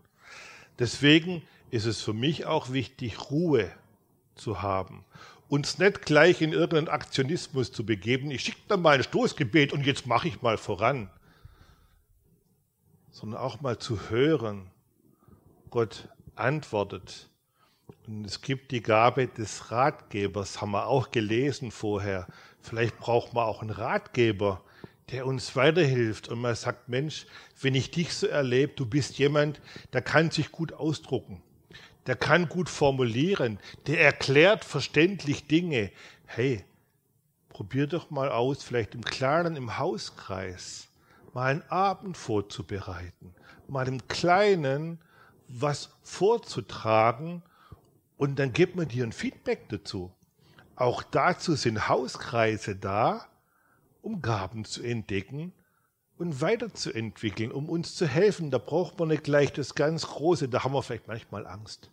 Deswegen 0.78 1.42
ist 1.70 1.86
es 1.86 2.02
für 2.02 2.12
mich 2.12 2.44
auch 2.44 2.70
wichtig, 2.70 3.30
Ruhe 3.30 3.72
zu 4.34 4.60
haben. 4.60 5.06
Uns 5.48 5.78
nicht 5.78 6.02
gleich 6.02 6.42
in 6.42 6.52
irgendeinen 6.52 6.88
Aktionismus 6.88 7.72
zu 7.72 7.86
begeben, 7.86 8.30
ich 8.30 8.42
schicke 8.42 8.60
da 8.68 8.76
mal 8.76 8.96
ein 8.96 9.02
Stoßgebet 9.02 9.72
und 9.72 9.86
jetzt 9.86 10.06
mache 10.06 10.28
ich 10.28 10.42
mal 10.42 10.58
voran. 10.58 11.08
Sondern 13.10 13.40
auch 13.40 13.62
mal 13.62 13.78
zu 13.78 14.10
hören, 14.10 14.70
Gott 15.70 16.10
antwortet. 16.34 17.30
Und 18.06 18.26
es 18.26 18.42
gibt 18.42 18.70
die 18.70 18.82
Gabe 18.82 19.28
des 19.28 19.70
Ratgebers, 19.70 20.60
haben 20.60 20.72
wir 20.72 20.86
auch 20.88 21.10
gelesen 21.10 21.70
vorher. 21.70 22.26
Vielleicht 22.60 22.98
braucht 22.98 23.32
man 23.32 23.44
auch 23.44 23.62
einen 23.62 23.70
Ratgeber, 23.70 24.62
der 25.10 25.26
uns 25.26 25.54
weiterhilft 25.54 26.28
und 26.28 26.40
man 26.40 26.54
sagt, 26.54 26.88
Mensch, 26.88 27.26
wenn 27.60 27.74
ich 27.74 27.90
dich 27.90 28.12
so 28.12 28.26
erlebe, 28.26 28.72
du 28.74 28.86
bist 28.86 29.18
jemand, 29.18 29.60
der 29.92 30.02
kann 30.02 30.30
sich 30.30 30.50
gut 30.50 30.72
ausdrucken, 30.72 31.42
der 32.06 32.16
kann 32.16 32.48
gut 32.48 32.68
formulieren, 32.68 33.58
der 33.86 34.00
erklärt 34.00 34.64
verständlich 34.64 35.46
Dinge. 35.46 35.92
Hey, 36.24 36.64
probier 37.48 37.86
doch 37.86 38.10
mal 38.10 38.30
aus, 38.30 38.62
vielleicht 38.62 38.94
im 38.94 39.04
Kleinen, 39.04 39.56
im 39.56 39.78
Hauskreis, 39.78 40.88
mal 41.32 41.52
einen 41.52 41.62
Abend 41.70 42.16
vorzubereiten, 42.16 43.34
mal 43.68 43.86
im 43.86 44.08
Kleinen 44.08 45.00
was 45.48 45.90
vorzutragen 46.02 47.42
und 48.16 48.38
dann 48.38 48.52
gibt 48.52 48.74
man 48.74 48.88
dir 48.88 49.04
ein 49.04 49.12
Feedback 49.12 49.68
dazu. 49.68 50.12
Auch 50.74 51.02
dazu 51.04 51.54
sind 51.54 51.88
Hauskreise 51.88 52.74
da, 52.74 53.28
um 54.06 54.22
Gaben 54.22 54.64
zu 54.64 54.84
entdecken 54.84 55.52
und 56.16 56.40
weiterzuentwickeln, 56.40 57.50
um 57.50 57.68
uns 57.68 57.96
zu 57.96 58.06
helfen. 58.06 58.52
Da 58.52 58.58
braucht 58.58 59.00
man 59.00 59.08
nicht 59.08 59.24
gleich 59.24 59.52
das 59.52 59.74
ganz 59.74 60.06
Große, 60.06 60.48
da 60.48 60.62
haben 60.62 60.74
wir 60.74 60.82
vielleicht 60.84 61.08
manchmal 61.08 61.44
Angst. 61.44 61.90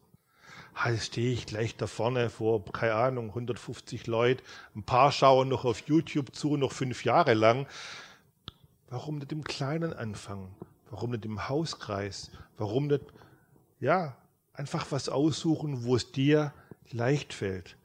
Jetzt 0.85 1.05
stehe 1.05 1.33
ich 1.33 1.47
gleich 1.47 1.75
da 1.75 1.87
vorne 1.87 2.29
vor, 2.29 2.63
keine 2.65 2.93
Ahnung, 2.93 3.29
150 3.29 4.05
Leute, 4.05 4.43
ein 4.75 4.83
paar 4.83 5.11
schauen 5.11 5.49
noch 5.49 5.65
auf 5.65 5.87
YouTube 5.87 6.35
zu, 6.35 6.55
noch 6.55 6.71
fünf 6.71 7.03
Jahre 7.03 7.33
lang. 7.33 7.65
Warum 8.89 9.17
nicht 9.17 9.31
im 9.31 9.43
Kleinen 9.43 9.93
anfangen? 9.93 10.55
Warum 10.91 11.11
nicht 11.11 11.25
im 11.25 11.49
Hauskreis? 11.49 12.29
Warum 12.57 12.87
nicht, 12.87 13.05
ja, 13.79 14.15
einfach 14.53 14.91
was 14.91 15.09
aussuchen, 15.09 15.83
wo 15.83 15.95
es 15.95 16.11
dir 16.11 16.53
leicht 16.91 17.33
fällt, 17.33 17.75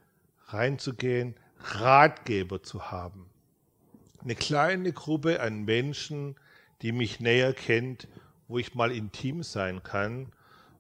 reinzugehen, 0.49 1.35
Ratgeber 1.61 2.63
zu 2.63 2.91
haben 2.91 3.28
eine 4.23 4.35
kleine 4.35 4.93
Gruppe 4.93 5.41
an 5.41 5.65
Menschen, 5.65 6.37
die 6.83 6.93
mich 6.93 7.21
näher 7.21 7.53
kennt, 7.53 8.09
wo 8.49 8.59
ich 8.59 8.75
mal 8.75 8.93
intim 8.93 9.43
sein 9.43 9.83
kann, 9.83 10.33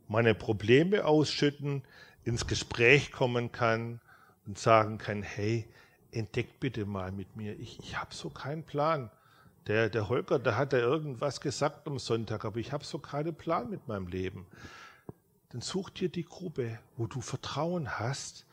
meine 0.08 0.34
Probleme 0.34 1.04
ausschütten, 1.04 1.82
ins 2.24 2.46
Gespräch 2.46 3.12
kommen 3.12 3.52
kann 3.52 4.00
und 4.46 4.58
sagen 4.58 4.98
kann, 4.98 5.22
hey, 5.22 5.66
entdeckt 6.12 6.60
bitte 6.60 6.86
mal 6.86 7.12
mit 7.12 7.36
mir, 7.36 7.58
ich, 7.58 7.78
ich 7.80 7.98
habe 7.98 8.14
so 8.14 8.30
keinen 8.30 8.64
Plan. 8.64 9.10
Der, 9.66 9.90
der 9.90 10.08
Holger, 10.08 10.38
der 10.38 10.56
hat 10.56 10.72
ja 10.72 10.78
irgendwas 10.78 11.40
gesagt 11.40 11.86
am 11.86 11.98
Sonntag, 11.98 12.44
aber 12.44 12.58
ich 12.58 12.72
habe 12.72 12.84
so 12.84 12.98
keinen 12.98 13.34
Plan 13.34 13.68
mit 13.68 13.86
meinem 13.86 14.06
Leben. 14.06 14.46
Dann 15.50 15.60
such 15.60 15.90
dir 15.90 16.08
die 16.08 16.24
Gruppe, 16.24 16.78
wo 16.96 17.06
du 17.06 17.20
Vertrauen 17.20 17.98
hast, 17.98 18.46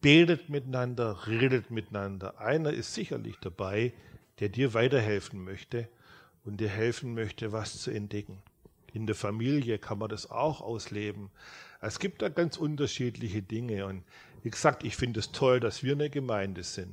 betet 0.00 0.48
miteinander, 0.48 1.26
redet 1.26 1.70
miteinander. 1.70 2.38
Einer 2.40 2.72
ist 2.72 2.94
sicherlich 2.94 3.36
dabei, 3.40 3.92
der 4.40 4.48
dir 4.48 4.74
weiterhelfen 4.74 5.44
möchte 5.44 5.88
und 6.44 6.58
dir 6.58 6.68
helfen 6.68 7.14
möchte, 7.14 7.52
was 7.52 7.80
zu 7.80 7.90
entdecken. 7.90 8.42
In 8.92 9.06
der 9.06 9.16
Familie 9.16 9.78
kann 9.78 9.98
man 9.98 10.08
das 10.08 10.30
auch 10.30 10.60
ausleben. 10.60 11.30
Es 11.80 11.98
gibt 11.98 12.22
da 12.22 12.28
ganz 12.28 12.56
unterschiedliche 12.56 13.42
Dinge. 13.42 13.86
Und 13.86 14.04
wie 14.42 14.50
gesagt, 14.50 14.84
ich 14.84 14.96
finde 14.96 15.20
es 15.20 15.32
toll, 15.32 15.60
dass 15.60 15.82
wir 15.82 15.92
eine 15.92 16.10
Gemeinde 16.10 16.62
sind, 16.62 16.92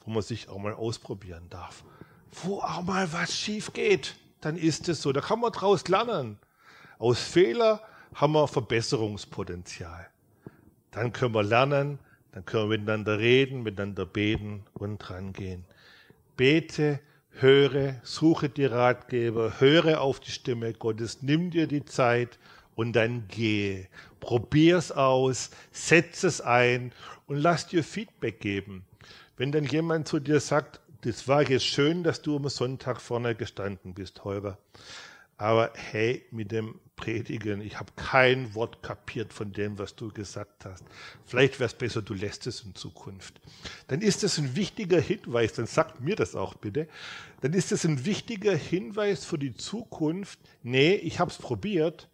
wo 0.00 0.10
man 0.10 0.22
sich 0.22 0.48
auch 0.48 0.58
mal 0.58 0.74
ausprobieren 0.74 1.46
darf. 1.48 1.84
Wo 2.42 2.58
auch 2.58 2.82
mal 2.82 3.10
was 3.12 3.34
schief 3.34 3.72
geht, 3.72 4.16
dann 4.40 4.56
ist 4.56 4.88
es 4.88 5.00
so. 5.00 5.12
Da 5.12 5.20
kann 5.20 5.40
man 5.40 5.52
draus 5.52 5.88
lernen. 5.88 6.38
Aus 6.98 7.20
Fehler 7.20 7.82
haben 8.14 8.34
wir 8.34 8.46
Verbesserungspotenzial. 8.46 10.08
Dann 10.90 11.12
können 11.12 11.34
wir 11.34 11.42
lernen, 11.42 11.98
dann 12.32 12.44
können 12.44 12.70
wir 12.70 12.78
miteinander 12.78 13.18
reden, 13.18 13.62
miteinander 13.62 14.04
beten 14.04 14.64
und 14.74 14.98
dran 14.98 15.32
gehen 15.32 15.64
bete, 16.38 17.00
höre, 17.32 17.96
suche 18.02 18.48
die 18.48 18.64
Ratgeber, 18.64 19.60
höre 19.60 20.00
auf 20.00 20.20
die 20.20 20.30
Stimme 20.30 20.72
Gottes, 20.72 21.18
nimm 21.20 21.50
dir 21.50 21.66
die 21.66 21.84
Zeit 21.84 22.38
und 22.74 22.94
dann 22.94 23.28
gehe. 23.28 23.88
Probier's 24.20 24.90
aus, 24.90 25.50
setz 25.72 26.24
es 26.24 26.40
ein 26.40 26.92
und 27.26 27.36
lass 27.36 27.66
dir 27.66 27.84
Feedback 27.84 28.40
geben. 28.40 28.86
Wenn 29.36 29.52
dann 29.52 29.64
jemand 29.64 30.08
zu 30.08 30.20
dir 30.20 30.40
sagt, 30.40 30.80
das 31.02 31.28
war 31.28 31.48
jetzt 31.48 31.66
schön, 31.66 32.02
dass 32.02 32.22
du 32.22 32.36
am 32.36 32.48
Sonntag 32.48 33.00
vorne 33.00 33.34
gestanden 33.34 33.94
bist, 33.94 34.24
Holger. 34.24 34.58
Aber 35.38 35.72
hey, 35.74 36.24
mit 36.32 36.50
dem 36.50 36.80
Predigen, 36.96 37.60
ich 37.60 37.78
habe 37.78 37.92
kein 37.94 38.54
Wort 38.56 38.82
kapiert 38.82 39.32
von 39.32 39.52
dem, 39.52 39.78
was 39.78 39.94
du 39.94 40.12
gesagt 40.12 40.64
hast. 40.64 40.84
Vielleicht 41.24 41.60
wäre 41.60 41.68
es 41.68 41.74
besser, 41.74 42.02
du 42.02 42.12
lässt 42.12 42.48
es 42.48 42.62
in 42.62 42.74
Zukunft. 42.74 43.40
Dann 43.86 44.00
ist 44.00 44.24
es 44.24 44.36
ein 44.38 44.56
wichtiger 44.56 45.00
Hinweis, 45.00 45.52
dann 45.52 45.68
sagt 45.68 46.00
mir 46.00 46.16
das 46.16 46.34
auch 46.34 46.54
bitte, 46.54 46.88
dann 47.40 47.52
ist 47.52 47.70
es 47.70 47.84
ein 47.84 48.04
wichtiger 48.04 48.54
Hinweis 48.56 49.24
für 49.24 49.38
die 49.38 49.54
Zukunft, 49.54 50.40
nee, 50.64 50.94
ich 50.94 51.20
habe 51.20 51.30
es 51.30 51.38
probiert, 51.38 52.08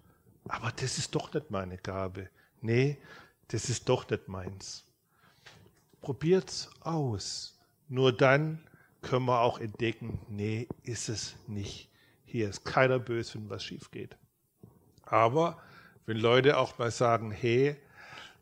aber 0.46 0.70
das 0.72 0.98
ist 0.98 1.14
doch 1.14 1.32
nicht 1.32 1.50
meine 1.50 1.78
Gabe. 1.78 2.28
Nee, 2.60 2.98
das 3.48 3.70
ist 3.70 3.88
doch 3.88 4.08
nicht 4.10 4.28
meins. 4.28 4.84
Probiert's 6.02 6.68
aus. 6.80 7.58
Nur 7.88 8.12
dann 8.12 8.60
können 9.00 9.24
wir 9.24 9.40
auch 9.40 9.58
entdecken, 9.58 10.18
nee, 10.28 10.68
ist 10.82 11.08
es 11.08 11.36
nicht. 11.46 11.88
Hier 12.34 12.48
ist 12.48 12.64
keiner 12.64 12.98
böse, 12.98 13.34
wenn 13.34 13.48
was 13.48 13.62
schief 13.62 13.92
geht. 13.92 14.16
Aber 15.04 15.62
wenn 16.04 16.16
Leute 16.16 16.58
auch 16.58 16.76
mal 16.78 16.90
sagen, 16.90 17.30
hey, 17.30 17.76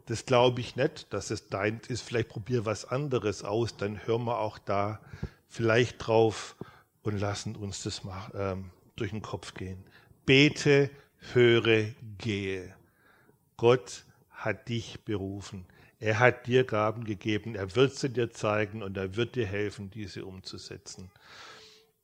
das 0.06 0.24
glaube 0.24 0.62
ich 0.62 0.76
nicht, 0.76 1.12
dass 1.12 1.30
es 1.30 1.50
dein 1.50 1.78
ist, 1.88 2.00
vielleicht 2.00 2.30
probier 2.30 2.64
was 2.64 2.86
anderes 2.86 3.44
aus, 3.44 3.76
dann 3.76 4.06
hören 4.06 4.24
wir 4.24 4.38
auch 4.38 4.56
da 4.56 4.98
vielleicht 5.46 6.06
drauf 6.06 6.56
und 7.02 7.18
lassen 7.18 7.54
uns 7.54 7.82
das 7.82 8.02
mal 8.02 8.30
ähm, 8.34 8.70
durch 8.96 9.10
den 9.10 9.20
Kopf 9.20 9.52
gehen. 9.52 9.84
Bete, 10.24 10.88
höre, 11.34 11.88
gehe. 12.16 12.74
Gott 13.58 14.04
hat 14.30 14.70
dich 14.70 15.04
berufen. 15.04 15.66
Er 16.00 16.18
hat 16.18 16.46
dir 16.46 16.64
Gaben 16.64 17.04
gegeben. 17.04 17.56
Er 17.56 17.76
wird 17.76 17.94
sie 17.94 18.08
dir 18.08 18.30
zeigen 18.30 18.82
und 18.82 18.96
er 18.96 19.16
wird 19.16 19.34
dir 19.34 19.46
helfen, 19.46 19.90
diese 19.90 20.24
umzusetzen. 20.24 21.10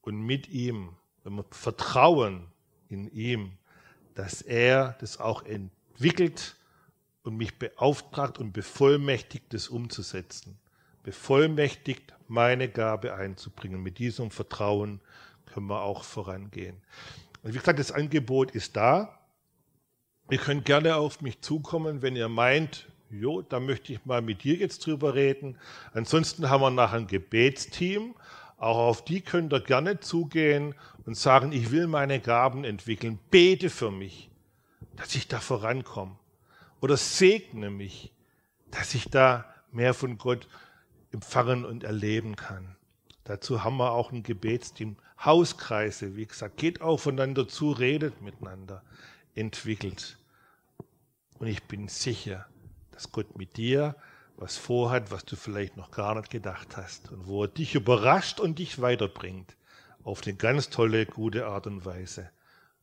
Und 0.03 0.21
mit 0.21 0.49
ihm, 0.49 0.95
wenn 1.25 1.35
wir 1.35 1.45
vertrauen 1.51 2.47
in 2.89 3.11
ihm, 3.13 3.53
dass 4.15 4.43
er 4.43 4.97
das 5.01 5.19
auch 5.19 5.45
entwickelt 5.45 6.57
und 7.23 7.37
mich 7.37 7.59
beauftragt 7.59 8.39
und 8.39 8.53
bevollmächtigt, 8.53 9.53
das 9.53 9.69
umzusetzen. 9.69 10.59
Bevollmächtigt, 11.03 12.15
meine 12.27 12.69
Gabe 12.69 13.15
einzubringen. 13.15 13.83
Mit 13.83 13.99
diesem 13.99 14.31
Vertrauen 14.31 15.01
können 15.47 15.67
wir 15.67 15.83
auch 15.83 16.05
vorangehen. 16.05 16.77
Und 17.43 17.55
wie 17.55 17.59
gesagt, 17.59 17.79
das 17.79 17.93
Angebot 17.93 18.51
ist 18.53 18.77
da. 18.77 19.19
Ihr 20.31 20.39
könnt 20.39 20.65
gerne 20.65 20.97
auf 20.97 21.21
mich 21.21 21.41
zukommen, 21.41 22.03
wenn 22.03 22.17
ihr 22.17 22.29
meint, 22.29 22.87
jo, 23.11 23.43
da 23.43 23.61
möchte 23.61 23.93
ich 23.93 24.05
mal 24.05 24.21
mit 24.21 24.45
dir 24.45 24.57
jetzt 24.57 24.85
drüber 24.85 25.15
reden. 25.15 25.57
Ansonsten 25.93 26.51
haben 26.51 26.61
wir 26.61 26.71
nachher 26.71 26.99
ein 26.99 27.07
Gebetsteam. 27.07 28.15
Auch 28.59 28.77
auf 28.77 29.05
die 29.05 29.21
könnt 29.21 29.53
ihr 29.53 29.61
gerne 29.61 30.01
zugehen 30.01 30.75
und 31.09 31.15
sagen, 31.15 31.53
ich 31.53 31.71
will 31.71 31.87
meine 31.87 32.21
Gaben 32.21 32.65
entwickeln. 32.65 33.19
Bete 33.31 33.71
für 33.71 33.91
mich, 33.91 34.29
dass 34.95 35.15
ich 35.15 35.27
da 35.27 35.41
vorankomme. 35.41 36.19
Oder 36.83 36.99
segne 36.99 37.71
mich, 37.71 38.13
dass 38.71 38.95
ich 38.95 39.09
da 39.09 39.47
mehr 39.73 39.95
von 39.95 40.19
Gott 40.19 40.47
empfangen 41.11 41.65
und 41.65 41.83
erleben 41.83 42.37
kann. 42.37 42.77
Dazu 43.25 43.65
haben 43.65 43.79
wir 43.79 43.93
auch 43.93 44.13
ein 44.13 44.23
Gebetsteam. 44.23 44.97
Hauskreise, 45.25 46.15
wie 46.15 46.27
gesagt, 46.27 46.59
geht 46.59 46.83
aufeinander 46.83 47.49
zu, 47.49 47.71
redet 47.71 48.21
miteinander, 48.21 48.83
entwickelt. 49.35 50.19
Und 51.39 51.47
ich 51.47 51.63
bin 51.63 51.89
sicher, 51.89 52.45
dass 52.91 53.13
Gott 53.13 53.39
mit 53.39 53.57
dir 53.57 53.97
was 54.37 54.59
vorhat, 54.59 55.11
was 55.11 55.25
du 55.25 55.37
vielleicht 55.37 55.79
noch 55.79 55.91
gar 55.91 56.17
nicht 56.17 56.29
gedacht 56.29 56.77
hast 56.77 57.11
und 57.11 57.27
wo 57.27 57.45
er 57.45 57.49
dich 57.49 57.77
überrascht 57.77 58.41
und 58.41 58.59
dich 58.59 58.83
weiterbringt 58.83 59.57
auf 60.09 60.23
eine 60.25 60.35
ganz 60.35 60.71
tolle, 60.71 61.05
gute 61.05 61.47
Art 61.47 61.67
und 61.67 61.85
Weise. 61.85 62.31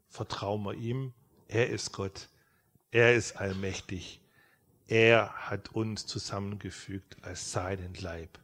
Vertrauen 0.10 0.64
wir 0.64 0.76
ihm, 0.76 1.12
er 1.48 1.70
ist 1.70 1.92
Gott, 1.92 2.30
er 2.92 3.16
ist 3.16 3.38
allmächtig, 3.38 4.22
er 4.88 5.34
hat 5.34 5.70
uns 5.74 6.06
zusammengefügt 6.06 7.18
als 7.24 7.52
seinen 7.52 7.96
Leib. 7.96 8.38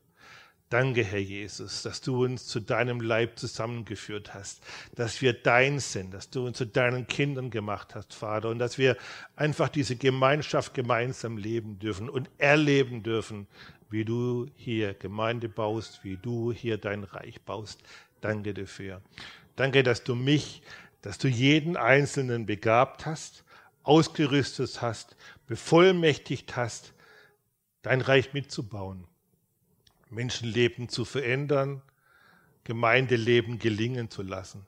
Danke, 0.69 1.03
Herr 1.03 1.19
Jesus, 1.19 1.83
dass 1.83 2.01
du 2.01 2.23
uns 2.23 2.47
zu 2.47 2.59
deinem 2.59 3.01
Leib 3.01 3.37
zusammengeführt 3.37 4.33
hast, 4.33 4.63
dass 4.95 5.21
wir 5.21 5.33
dein 5.33 5.79
sind, 5.79 6.11
dass 6.13 6.31
du 6.31 6.47
uns 6.47 6.57
zu 6.57 6.65
deinen 6.65 7.05
Kindern 7.05 7.51
gemacht 7.51 7.93
hast, 7.93 8.15
Vater, 8.15 8.49
und 8.49 8.57
dass 8.57 8.79
wir 8.79 8.97
einfach 9.35 9.69
diese 9.69 9.95
Gemeinschaft 9.95 10.73
gemeinsam 10.73 11.37
leben 11.37 11.77
dürfen 11.77 12.09
und 12.09 12.31
erleben 12.39 13.03
dürfen, 13.03 13.47
wie 13.91 14.05
du 14.05 14.47
hier 14.55 14.93
Gemeinde 14.95 15.49
baust, 15.49 16.03
wie 16.03 16.17
du 16.17 16.51
hier 16.51 16.77
dein 16.77 17.03
Reich 17.03 17.41
baust. 17.41 17.83
Danke 18.21 18.53
dafür. 18.53 19.01
Danke, 19.55 19.83
dass 19.83 20.03
du 20.03 20.15
mich, 20.15 20.61
dass 21.01 21.17
du 21.17 21.27
jeden 21.27 21.75
Einzelnen 21.75 22.45
begabt 22.45 23.05
hast, 23.05 23.43
ausgerüstet 23.83 24.81
hast, 24.81 25.15
bevollmächtigt 25.47 26.55
hast, 26.55 26.93
dein 27.81 28.01
Reich 28.01 28.33
mitzubauen 28.33 29.07
Menschenleben 30.11 30.89
zu 30.89 31.05
verändern, 31.05 31.81
Gemeindeleben 32.63 33.57
gelingen 33.57 34.11
zu 34.11 34.21
lassen. 34.21 34.67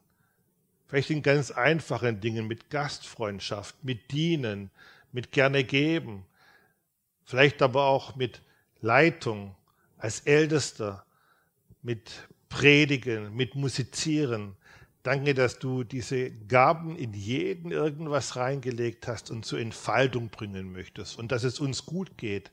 Vielleicht 0.88 1.12
in 1.12 1.22
ganz 1.22 1.52
einfachen 1.52 2.22
Dingen 2.22 2.48
mit 2.48 2.70
Gastfreundschaft, 2.70 3.84
mit 3.84 4.12
Dienen, 4.12 4.72
mit 5.12 5.32
gerne 5.32 5.64
geben, 5.64 6.26
vielleicht 7.24 7.62
aber 7.62 7.86
auch 7.86 8.16
mit 8.16 8.42
Leitung 8.82 9.56
als 9.98 10.22
Ältester, 10.22 11.06
mit 11.82 12.28
Predigen, 12.54 13.36
mit 13.36 13.56
Musizieren. 13.56 14.56
Danke, 15.02 15.34
dass 15.34 15.58
du 15.58 15.84
diese 15.84 16.30
Gaben 16.30 16.96
in 16.96 17.14
jeden 17.14 17.72
irgendwas 17.72 18.36
reingelegt 18.36 19.08
hast 19.08 19.32
und 19.32 19.44
zur 19.44 19.60
Entfaltung 19.60 20.30
bringen 20.30 20.72
möchtest 20.72 21.18
und 21.18 21.32
dass 21.32 21.44
es 21.44 21.60
uns 21.60 21.86
gut 21.88 22.16
geht, 22.16 22.52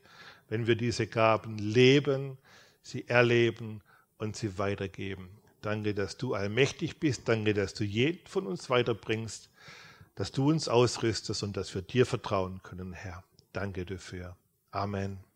wenn 0.49 0.65
wir 0.65 0.75
diese 0.75 1.05
Gaben 1.05 1.59
leben, 1.59 2.39
sie 2.81 3.07
erleben 3.07 3.81
und 4.17 4.35
sie 4.35 4.57
weitergeben. 4.57 5.29
Danke, 5.61 5.93
dass 5.93 6.17
du 6.17 6.33
allmächtig 6.33 6.99
bist. 6.99 7.29
Danke, 7.29 7.53
dass 7.53 7.75
du 7.75 7.83
jeden 7.83 8.25
von 8.25 8.47
uns 8.47 8.71
weiterbringst, 8.71 9.49
dass 10.15 10.31
du 10.31 10.49
uns 10.49 10.67
ausrüstest 10.67 11.43
und 11.43 11.55
dass 11.55 11.75
wir 11.75 11.83
dir 11.83 12.07
vertrauen 12.07 12.61
können, 12.63 12.93
Herr. 12.93 13.23
Danke 13.53 13.85
dafür. 13.85 14.35
Amen. 14.71 15.30